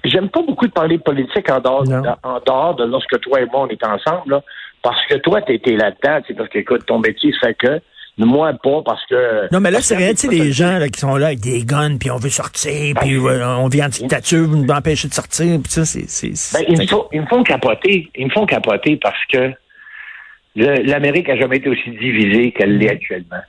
j'aime 0.04 0.28
pas 0.28 0.42
beaucoup 0.42 0.66
de 0.66 0.72
parler 0.72 0.98
politique 0.98 1.50
en 1.50 1.60
dehors, 1.60 1.84
en 2.22 2.40
dehors 2.44 2.74
de 2.76 2.84
lorsque 2.84 3.20
toi 3.20 3.40
et 3.40 3.46
moi 3.46 3.62
on 3.62 3.68
est 3.68 3.84
ensemble, 3.84 4.30
là, 4.30 4.42
parce 4.82 5.04
que 5.06 5.16
toi, 5.16 5.42
tu 5.42 5.52
étais 5.52 5.76
là-dedans, 5.76 6.22
parce 6.36 6.48
que 6.48 6.58
écoute, 6.58 6.86
ton 6.86 7.00
métier 7.00 7.32
fait 7.40 7.54
que. 7.54 7.80
Moi, 8.18 8.52
pas 8.62 8.82
parce 8.82 9.04
que. 9.06 9.52
Non, 9.52 9.60
mais 9.60 9.70
là, 9.70 9.80
c'est 9.82 9.96
rien, 9.96 10.10
tu 10.10 10.16
sais, 10.16 10.28
les 10.28 10.50
gens 10.50 10.78
là, 10.78 10.88
qui 10.88 11.00
sont 11.00 11.16
là 11.16 11.26
avec 11.26 11.40
des 11.40 11.64
guns, 11.64 11.98
puis 11.98 12.10
on 12.10 12.16
veut 12.16 12.30
sortir, 12.30 12.94
puis 12.98 13.16
euh, 13.16 13.46
on 13.58 13.68
vient 13.68 13.86
en 13.86 13.88
dictature, 13.90 14.48
on 14.48 14.56
nous 14.56 14.70
empêcher 14.70 15.08
de 15.08 15.12
sortir, 15.12 15.60
puis 15.62 15.70
ça, 15.70 15.84
c'est. 15.84 16.30
Ben, 16.54 16.64
ils, 16.66 16.78
me 16.78 16.86
font, 16.86 17.06
ils 17.12 17.20
me 17.20 17.26
font 17.26 17.42
capoter. 17.42 18.08
Ils 18.16 18.26
me 18.26 18.30
font 18.30 18.46
capoter 18.46 18.96
parce 18.96 19.22
que 19.30 19.52
l'Amérique 20.54 21.28
a 21.28 21.36
jamais 21.36 21.58
été 21.58 21.68
aussi 21.68 21.90
divisée 21.90 22.52
qu'elle 22.52 22.78
l'est 22.78 22.90
actuellement. 22.90 23.42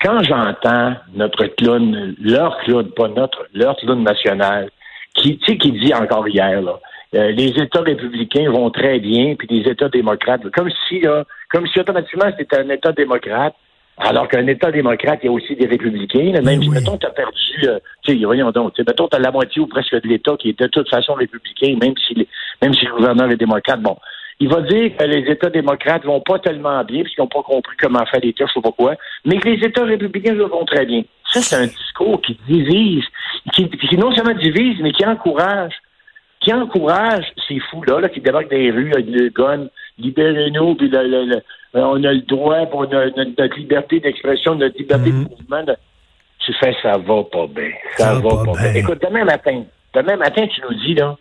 Quand 0.00 0.22
j'entends 0.22 0.94
notre 1.14 1.44
clown, 1.58 2.14
leur 2.20 2.56
clown, 2.58 2.88
pas 2.92 3.08
notre, 3.08 3.46
leur 3.52 3.76
clown 3.76 4.02
national, 4.02 4.70
qui, 5.16 5.38
tu 5.38 5.52
sais, 5.52 5.58
qui 5.58 5.72
dit 5.72 5.94
encore 5.94 6.28
hier, 6.28 6.62
là, 6.62 6.78
euh, 7.14 7.30
les 7.30 7.48
États 7.48 7.80
républicains 7.80 8.50
vont 8.50 8.70
très 8.70 8.98
bien, 8.98 9.34
puis 9.36 9.48
les 9.48 9.70
États 9.70 9.88
démocrates, 9.88 10.48
comme 10.50 10.70
si, 10.88 11.00
là, 11.00 11.24
comme 11.50 11.66
si 11.66 11.80
automatiquement 11.80 12.30
c'était 12.36 12.58
un 12.58 12.68
État 12.68 12.92
démocrate, 12.92 13.54
alors 13.98 14.28
qu'un 14.28 14.46
État 14.46 14.70
démocrate, 14.70 15.20
il 15.22 15.26
y 15.26 15.28
a 15.28 15.32
aussi 15.32 15.56
des 15.56 15.66
républicains. 15.66 16.32
Là, 16.32 16.42
même 16.42 16.58
oui, 16.58 16.66
si, 16.66 16.70
mettons, 16.70 16.98
tu 16.98 17.06
as 17.06 17.10
perdu, 17.10 17.64
euh, 17.64 17.78
tu 18.02 18.12
sais, 18.12 18.24
voyons 18.24 18.50
donc, 18.50 18.78
mettons, 18.78 19.08
tu 19.08 19.16
as 19.16 19.20
la 19.20 19.30
moitié 19.30 19.62
ou 19.62 19.66
presque 19.66 19.94
de 19.94 20.06
l'État 20.06 20.36
qui 20.38 20.50
est 20.50 20.58
de 20.58 20.66
toute 20.66 20.88
façon 20.90 21.14
républicain, 21.14 21.76
même 21.80 21.94
si, 22.06 22.28
même 22.60 22.74
si 22.74 22.84
le 22.84 22.92
gouverneur 22.92 23.30
est 23.30 23.36
démocrate. 23.36 23.80
Bon, 23.80 23.96
il 24.38 24.48
va 24.48 24.60
dire 24.60 24.96
que 24.96 25.04
les 25.04 25.30
États 25.30 25.50
démocrates 25.50 26.04
vont 26.04 26.20
pas 26.20 26.38
tellement 26.38 26.84
bien, 26.84 27.02
puisqu'ils 27.02 27.22
n'ont 27.22 27.28
pas 27.28 27.42
compris 27.42 27.76
comment 27.80 28.04
faire 28.06 28.20
l'État, 28.20 28.44
je 28.46 28.52
sais 28.52 28.60
pas 28.60 28.72
quoi, 28.72 28.94
mais 29.24 29.38
que 29.38 29.48
les 29.48 29.64
États 29.64 29.84
républicains 29.84 30.34
vont 30.34 30.64
très 30.64 30.84
bien. 30.84 31.02
Ça, 31.32 31.40
c'est 31.40 31.56
un 31.56 31.66
discours 31.66 32.20
qui 32.20 32.38
divise, 32.48 33.04
qui, 33.52 33.68
qui, 33.70 33.96
non 33.96 34.14
seulement 34.14 34.34
divise, 34.38 34.78
mais 34.82 34.92
qui 34.92 35.06
encourage, 35.06 35.74
qui 36.40 36.52
encourage 36.52 37.26
ces 37.48 37.58
fous-là, 37.60 38.00
là, 38.00 38.08
qui 38.08 38.20
débarquent 38.20 38.52
les 38.52 38.70
rues 38.70 38.92
avec 38.92 39.06
le 39.06 39.30
gun, 39.30 39.68
libérez-nous, 39.98 40.74
puis 40.74 40.88
le, 40.88 41.02
le, 41.02 41.24
le, 41.24 41.42
on 41.72 42.02
a 42.04 42.12
le 42.12 42.20
droit 42.20 42.66
pour 42.66 42.82
notre, 42.82 43.18
notre 43.18 43.56
liberté 43.56 44.00
d'expression, 44.00 44.54
notre 44.54 44.78
liberté 44.78 45.10
mm 45.10 45.14
-hmm. 45.14 45.24
de 45.24 45.30
mouvement. 45.30 45.62
De... 45.64 45.74
Tu 46.40 46.52
fais, 46.60 46.74
ça 46.82 46.92
va 46.98 47.24
pas 47.24 47.46
bien. 47.46 47.70
Ça, 47.96 48.04
ça 48.04 48.14
va, 48.20 48.44
pas, 48.44 48.52
bien. 48.52 48.72
bien. 48.72 48.80
Écoute, 48.82 49.00
demain 49.02 49.24
matin, 49.24 49.64
demain 49.94 50.16
matin, 50.16 50.46
tu 50.46 50.60
nous 50.60 50.74
dis, 50.84 50.94
là, 50.94 51.16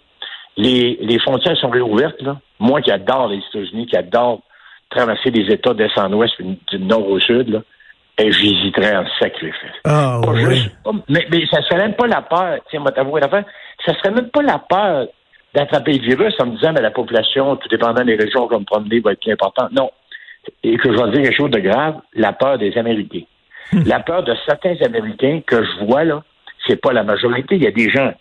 les, 0.58 0.98
les 1.02 1.20
frontières 1.20 1.58
sont 1.58 1.70
réouvertes, 1.70 2.22
là. 2.22 2.38
Moi 2.60 2.82
qui 2.82 2.92
adore 2.92 3.28
les 3.30 3.38
États-Unis, 3.50 3.88
qui 3.88 3.98
adore 3.98 4.42
traverser 4.90 5.30
les 5.32 5.54
États 5.54 5.74
d'est 5.74 5.98
en 5.98 6.12
ouest, 6.14 6.34
du 6.42 6.80
nord 6.80 7.08
au 7.10 7.20
sud, 7.20 7.50
là. 7.50 7.60
et 8.18 8.32
j'hésiterais 8.32 8.96
en 8.96 9.06
sacrifice. 9.20 9.72
Ah 9.84 10.20
Pas 10.24 10.32
oui. 10.32 10.56
juste- 10.56 10.72
mais, 11.10 11.26
mais 11.30 11.46
ça 11.52 11.62
serait 11.64 11.78
même 11.82 11.96
pas 11.96 12.08
la 12.08 12.22
peur, 12.22 12.60
tiens, 12.70 12.80
moi 12.80 12.92
t'avouer 12.92 13.20
l'affaire, 13.20 13.44
ça 13.86 13.94
serait 13.96 14.12
même 14.12 14.30
pas 14.30 14.42
la 14.44 14.60
peur 14.60 15.08
d'attraper 15.54 15.94
le 15.94 16.04
virus 16.06 16.34
en 16.40 16.46
me 16.48 16.56
disant, 16.58 16.72
mais 16.74 16.82
la 16.82 16.92
population, 16.92 17.56
tout 17.58 17.68
dépendant 17.70 18.04
des 18.04 18.16
régions 18.16 18.48
qu'on 18.48 18.60
me 18.60 18.66
promener, 18.66 19.00
va 19.00 19.12
être 19.14 19.22
plus 19.22 19.32
importante. 19.34 19.72
Non. 19.72 19.90
Et 20.64 20.78
que 20.78 20.92
je 20.96 20.98
vais 21.02 21.12
dire 21.12 21.22
quelque 21.24 21.36
chose 21.38 21.52
de 21.52 21.60
grave, 21.60 21.96
la 22.14 22.32
peur 22.34 22.58
des 22.58 22.78
Américains. 22.78 23.24
La 23.86 24.00
peur 24.00 24.24
de 24.24 24.36
certains 24.46 24.76
Américains 24.86 25.42
que 25.46 25.64
je 25.64 25.86
vois, 25.86 26.04
là, 26.04 26.24
c'est 26.68 26.80
pas 26.80 26.94
la 26.94 27.04
majorité. 27.04 27.56
Il 27.56 27.64
y 27.64 27.68
a 27.68 27.72
des 27.72 27.90
gens 27.90 28.14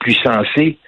plus 0.00 0.14
sensés, 0.14 0.78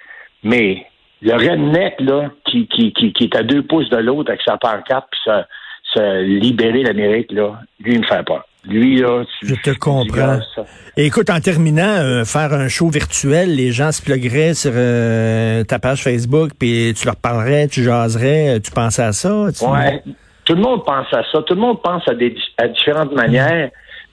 mais 0.43 0.85
le 1.21 1.33
redneck, 1.33 1.95
là, 1.99 2.31
qui, 2.45 2.67
qui, 2.67 2.93
qui, 2.93 3.13
qui 3.13 3.23
est 3.25 3.35
à 3.35 3.43
deux 3.43 3.63
pouces 3.63 3.89
de 3.89 3.97
l'autre 3.97 4.29
avec 4.31 4.41
sa 4.43 4.57
pancarte, 4.57 5.07
puis 5.11 5.19
ça, 5.25 5.45
se 5.93 6.21
libérer 6.23 6.83
l'Amérique, 6.83 7.31
là, 7.31 7.59
lui, 7.83 7.93
il 7.95 7.99
me 7.99 8.05
fait 8.05 8.23
peur. 8.25 8.45
Lui, 8.67 8.97
là, 8.97 9.23
tu- 9.39 9.47
Je 9.47 9.55
te 9.55 9.71
comprends. 9.77 10.15
gars, 10.15 10.39
ça- 10.55 10.65
Et 10.95 11.05
écoute, 11.07 11.29
en 11.31 11.39
terminant, 11.39 11.97
euh, 11.97 12.23
faire 12.25 12.53
un 12.53 12.67
show 12.67 12.89
virtuel, 12.89 13.55
les 13.55 13.71
gens 13.71 13.91
se 13.91 14.01
plugueraient 14.03 14.53
sur 14.53 14.71
euh, 14.75 15.63
ta 15.63 15.79
page 15.79 16.03
Facebook, 16.03 16.51
puis 16.59 16.93
tu 16.95 17.05
leur 17.07 17.15
parlerais, 17.15 17.67
tu 17.67 17.83
jaserais, 17.83 18.55
euh, 18.55 18.59
tu 18.59 18.69
pensais 18.71 19.01
à 19.03 19.11
ça? 19.13 19.47
tu- 19.57 19.65
Ouais. 19.65 20.03
Tout 20.45 20.53
le 20.55 20.61
monde 20.61 20.83
pense 20.85 21.07
à 21.13 21.23
ça. 21.31 21.41
Tout 21.45 21.53
le 21.55 21.61
monde 21.61 21.81
pense 21.81 22.07
à, 22.07 22.13
des, 22.13 22.35
à 22.57 22.67
différentes 22.67 23.13
manières, 23.13 23.69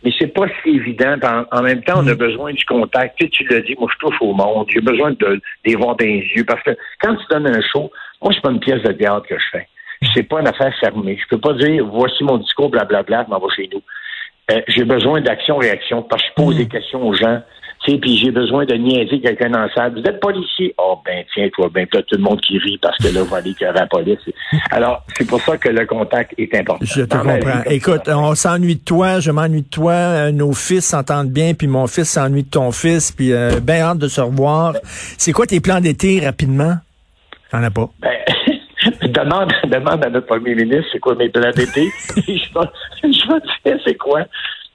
mais 0.09 0.15
c'est 0.19 0.29
pas 0.29 0.47
si 0.63 0.71
évident. 0.71 1.17
En, 1.23 1.59
en 1.59 1.63
même 1.63 1.83
temps, 1.83 2.01
on 2.03 2.07
a 2.07 2.15
besoin 2.15 2.53
du 2.53 2.65
contact. 2.65 3.17
Tu, 3.19 3.27
sais, 3.27 3.31
tu 3.31 3.45
l'as 3.45 3.61
dit, 3.61 3.77
moi, 3.79 3.91
je 3.93 3.99
touche 3.99 4.17
au 4.23 4.33
monde. 4.33 4.67
J'ai 4.73 4.81
besoin 4.81 5.11
de, 5.11 5.39
les 5.67 5.77
voir 5.77 5.97
dans 5.97 6.07
les 6.07 6.27
yeux. 6.35 6.45
Parce 6.45 6.63
que 6.63 6.71
quand 7.03 7.15
tu 7.15 7.27
donnes 7.31 7.47
un 7.47 7.61
show, 7.61 7.91
moi, 8.23 8.33
c'est 8.33 8.41
pas 8.41 8.51
une 8.51 8.61
pièce 8.61 8.83
de 8.83 8.93
théâtre 8.93 9.27
que 9.29 9.39
je 9.39 9.45
fais. 9.53 9.69
C'est 10.15 10.23
pas 10.23 10.41
une 10.41 10.49
affaire 10.49 10.73
fermée. 10.81 11.19
Je 11.23 11.29
peux 11.29 11.41
pas 11.41 11.53
dire, 11.55 11.85
voici 11.85 12.25
mon 12.25 12.39
discours, 12.39 12.71
blablabla, 12.71 13.25
je 13.27 13.31
m'en 13.31 13.39
vais 13.39 13.55
chez 13.55 13.69
nous. 13.71 13.83
Euh, 14.51 14.63
j'ai 14.69 14.85
besoin 14.85 15.21
d'action-réaction 15.21 16.03
parce 16.05 16.23
que 16.23 16.29
je 16.29 16.43
pose 16.43 16.57
des 16.57 16.69
questions 16.69 17.07
aux 17.07 17.13
gens. 17.13 17.43
Puis 17.85 18.19
j'ai 18.19 18.31
besoin 18.31 18.67
de 18.67 18.75
niaiser 18.75 19.21
quelqu'un 19.21 19.51
dans 19.51 19.61
la 19.61 19.73
salle. 19.73 19.93
Vous 19.95 20.03
êtes 20.07 20.21
policier? 20.21 20.75
Oh, 20.79 20.99
ben, 21.05 21.25
tiens, 21.33 21.49
toi, 21.55 21.71
ben, 21.73 21.87
tout 21.87 22.03
le 22.13 22.19
monde 22.19 22.41
qui 22.41 22.59
rit 22.59 22.79
parce 22.79 22.97
que 22.99 23.09
là, 23.09 23.21
on 23.23 23.25
va 23.25 23.39
aller 23.39 23.55
à 23.63 23.73
la 23.73 23.87
police. 23.87 24.19
Alors, 24.71 25.03
c'est 25.17 25.27
pour 25.27 25.41
ça 25.41 25.57
que 25.57 25.69
le 25.69 25.87
contact 25.87 26.35
est 26.37 26.55
important. 26.55 26.85
Je 26.85 27.03
te 27.03 27.15
Dans 27.15 27.23
comprends. 27.23 27.63
Écoute, 27.71 28.03
ça. 28.05 28.19
on 28.19 28.35
s'ennuie 28.35 28.77
de 28.77 28.85
toi, 28.85 29.21
je 29.21 29.31
m'ennuie 29.31 29.63
de 29.63 29.69
toi, 29.69 29.93
euh, 29.93 30.33
nos 30.33 30.53
fils 30.53 30.85
s'entendent 30.87 31.31
bien, 31.31 31.55
puis 31.55 31.67
mon 31.67 31.87
fils 31.87 32.11
s'ennuie 32.11 32.43
de 32.43 32.51
ton 32.51 32.73
fils, 32.73 33.13
puis 33.13 33.33
euh, 33.33 33.61
ben 33.63 33.81
hâte 33.81 33.99
de 33.99 34.09
se 34.09 34.21
revoir. 34.21 34.75
C'est 34.83 35.33
quoi 35.33 35.47
tes 35.47 35.61
plans 35.61 35.81
d'été 35.81 36.21
rapidement? 36.25 36.75
T'en 37.51 37.63
as 37.63 37.71
pas? 37.71 37.89
Ben, 38.01 38.11
demande, 39.13 39.53
demande 39.65 40.05
à 40.05 40.11
notre 40.11 40.27
premier 40.27 40.55
ministre 40.55 40.89
c'est 40.93 40.99
quoi 40.99 41.15
mes 41.15 41.29
plans 41.31 41.51
d'été? 41.53 41.89
je 42.17 42.33
vais 42.33 42.69
je 43.03 43.33
vais 43.33 43.41
te 43.41 43.69
dire 43.69 43.81
c'est 43.85 43.97
quoi 43.97 44.25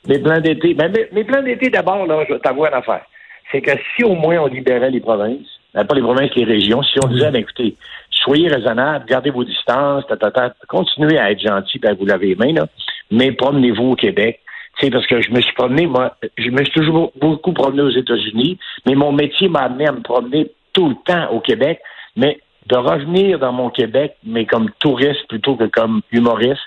mes 0.08 0.20
plans 0.20 0.40
d'été. 0.40 0.74
Ben, 0.74 0.92
mes, 0.92 1.08
mes 1.12 1.24
plans 1.24 1.44
d'été, 1.44 1.70
d'abord, 1.70 2.06
là, 2.06 2.24
je 2.28 2.34
vais 2.34 2.40
t'avouer 2.40 2.70
une 2.70 2.76
affaire. 2.76 3.06
C'est 3.52 3.62
que 3.62 3.72
si 3.96 4.04
au 4.04 4.16
moins 4.16 4.40
on 4.40 4.48
libérait 4.48 4.90
les 4.90 5.00
provinces, 5.00 5.48
ben, 5.74 5.86
pas 5.86 5.96
les 5.96 6.02
provinces, 6.02 6.34
les 6.36 6.46
régions, 6.46 6.82
si 6.84 7.00
on 7.04 7.08
disait, 7.08 7.32
ben, 7.32 7.42
écoutez, 7.42 7.76
soyez 8.12 8.48
raisonnables, 8.48 9.06
gardez 9.06 9.30
vos 9.30 9.44
distances, 9.44 10.06
ta, 10.08 10.18
ta, 10.18 10.32
ta, 10.32 10.54
continuez 10.68 11.18
à 11.18 11.32
être 11.32 11.42
gentil, 11.42 11.80
ben, 11.80 11.96
vous 11.96 12.06
l'avez 12.06 12.28
les 12.28 12.36
mains, 12.36 12.54
là, 12.54 12.68
mais 13.12 13.32
promenez-vous 13.32 13.92
au 13.92 13.96
Québec. 13.96 14.40
Sais, 14.80 14.90
parce 14.90 15.06
que 15.06 15.22
je 15.22 15.30
me 15.30 15.40
suis 15.40 15.54
promené, 15.54 15.86
moi, 15.86 16.18
je 16.38 16.50
me 16.50 16.64
suis 16.64 16.74
toujours 16.74 17.12
beaucoup 17.22 17.54
promené 17.54 17.84
aux 17.84 17.92
États-Unis, 17.92 18.58
mais 18.88 18.96
mon 18.96 19.12
métier 19.12 19.48
m'a 19.48 19.62
amené 19.62 19.88
à 19.88 19.92
me 19.92 20.02
promener 20.02 20.52
tout 20.74 20.90
le 20.90 20.96
temps 21.06 21.30
au 21.32 21.40
Québec, 21.40 21.80
mais 22.16 22.40
de 22.66 22.76
revenir 22.76 23.38
dans 23.38 23.52
mon 23.52 23.70
Québec, 23.70 24.16
mais 24.24 24.46
comme 24.46 24.72
touriste 24.80 25.28
plutôt 25.28 25.56
que 25.56 25.66
comme 25.66 26.02
humoriste, 26.12 26.62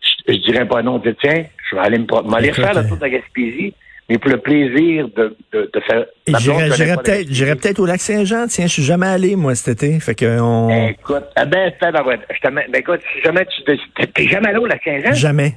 je, 0.00 0.32
je 0.32 0.38
dirais 0.38 0.66
pas 0.66 0.82
non. 0.82 1.02
Je 1.04 1.10
tiens, 1.10 1.44
je 1.70 1.76
vais 1.76 1.82
aller 1.82 1.98
me 1.98 2.06
Écoute, 2.48 2.64
faire 2.64 2.74
le 2.74 2.80
euh, 2.80 2.88
tour 2.88 2.96
de 2.96 3.02
la 3.02 3.10
Gaspésie, 3.10 3.74
mais 4.08 4.18
pour 4.18 4.30
le 4.30 4.38
plaisir 4.38 5.08
de, 5.16 5.36
de, 5.52 5.70
de 5.72 5.80
faire. 5.80 6.04
La 6.26 6.38
peut-être 6.96 7.28
peut-être 7.60 7.78
au 7.78 7.86
lac 7.86 8.00
Saint-Jean, 8.00 8.46
tiens, 8.48 8.66
je 8.66 8.72
suis 8.72 8.82
jamais 8.82 9.06
allé, 9.06 9.36
moi, 9.36 9.54
cet 9.54 9.82
été. 9.82 10.00
Fait 10.00 10.14
que 10.14 10.40
on. 10.40 10.88
Écoute, 10.88 11.24
ben, 11.36 11.72
c'est 11.80 11.92
ben, 11.92 12.02
ouais, 12.04 12.18
je 12.30 12.48
ben, 12.50 12.62
écoute, 12.74 13.00
si 13.14 13.22
jamais 13.22 13.46
tu 13.46 13.62
t'es- 13.64 14.28
jamais 14.28 14.48
allé 14.48 14.58
au 14.58 14.66
lac 14.66 14.80
Saint-Jean? 14.84 15.12
Jamais. 15.14 15.54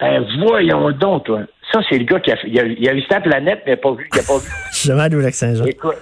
Ben, 0.00 0.24
voyons 0.46 0.90
donc, 0.92 1.24
toi. 1.24 1.40
Ça, 1.72 1.80
c'est 1.88 1.98
le 1.98 2.04
gars 2.04 2.20
qui 2.20 2.30
a, 2.30 2.36
il 2.46 2.58
a, 2.60 2.64
il 2.64 2.88
a 2.88 2.94
visité 2.94 3.14
la 3.14 3.20
planète, 3.20 3.62
mais 3.66 3.72
il 3.72 3.76
n'a 3.76 3.76
pas 3.78 3.92
vu, 3.92 4.08
il 4.12 4.18
a 4.18 4.22
pas 4.22 4.38
vu. 4.38 4.50
Je 4.72 4.78
jamais 4.88 5.02
allé 5.02 5.16
au 5.16 5.20
lac 5.20 5.34
Saint-Jean. 5.34 5.64
Écoute. 5.64 5.96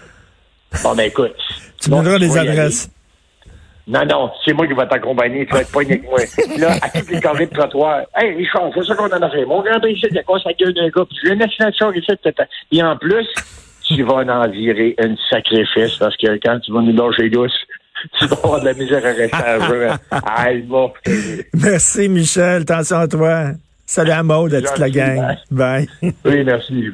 Bon, 0.83 0.95
ben, 0.95 1.05
écoute. 1.05 1.35
Tu 1.81 1.91
me 1.91 1.97
donneras 1.97 2.19
y 2.19 2.39
adresses. 2.39 2.85
aller. 2.85 2.93
Non, 3.87 4.05
non, 4.07 4.31
c'est 4.45 4.55
moi 4.55 4.67
qui 4.67 4.73
vais 4.73 4.87
t'accompagner. 4.87 5.45
Tu 5.47 5.53
vas 5.53 5.61
être 5.61 5.71
poigné 5.71 5.93
avec 5.93 6.05
moi. 6.05 6.19
Là, 6.59 6.77
à 6.81 6.89
toutes 6.89 7.11
les 7.11 7.21
carrés 7.21 7.47
de 7.47 7.53
trottoir. 7.53 8.03
Hey, 8.17 8.35
Richard, 8.35 8.71
c'est 8.75 8.85
ça 8.85 8.95
qu'on 8.95 9.07
en 9.07 9.23
a 9.23 9.31
fait. 9.31 9.45
Mon 9.45 9.63
grand-père 9.63 9.91
ici, 9.91 10.07
il 10.11 10.19
a 10.19 10.23
cassé 10.23 10.43
la 10.47 10.53
gueule 10.55 10.75
d'un 10.75 10.89
gars. 10.89 11.05
Puis 11.09 11.31
une 11.31 11.43
assignation 11.43 11.93
ici. 11.93 12.13
Et 12.73 12.83
en 12.83 12.97
plus, 12.97 13.27
tu 13.87 14.03
vas 14.03 14.15
en 14.15 14.49
virer 14.49 14.95
une 14.99 15.17
sacrifice 15.29 15.97
parce 15.99 16.17
que 16.17 16.39
quand 16.43 16.61
tu 16.61 16.73
vas 16.73 16.81
nous 16.81 16.97
lâcher 16.97 17.29
douce, 17.29 17.53
tu 18.19 18.27
vas 18.27 18.37
avoir 18.37 18.61
de 18.61 18.65
la 18.67 18.75
misère 18.75 19.05
à 19.05 19.11
rester 19.11 19.37
à 19.37 20.53
jeu. 20.57 21.45
Merci, 21.53 22.09
Michel. 22.09 22.63
Attention 22.63 22.97
à 22.97 23.09
toi. 23.09 23.45
Salut 23.87 24.13
à 24.13 24.23
Maud, 24.23 24.55
à 24.55 24.63
toute 24.63 24.79
la 24.79 24.89
gang. 24.89 25.37
Bye. 25.51 25.87
Oui, 26.25 26.43
merci. 26.43 26.91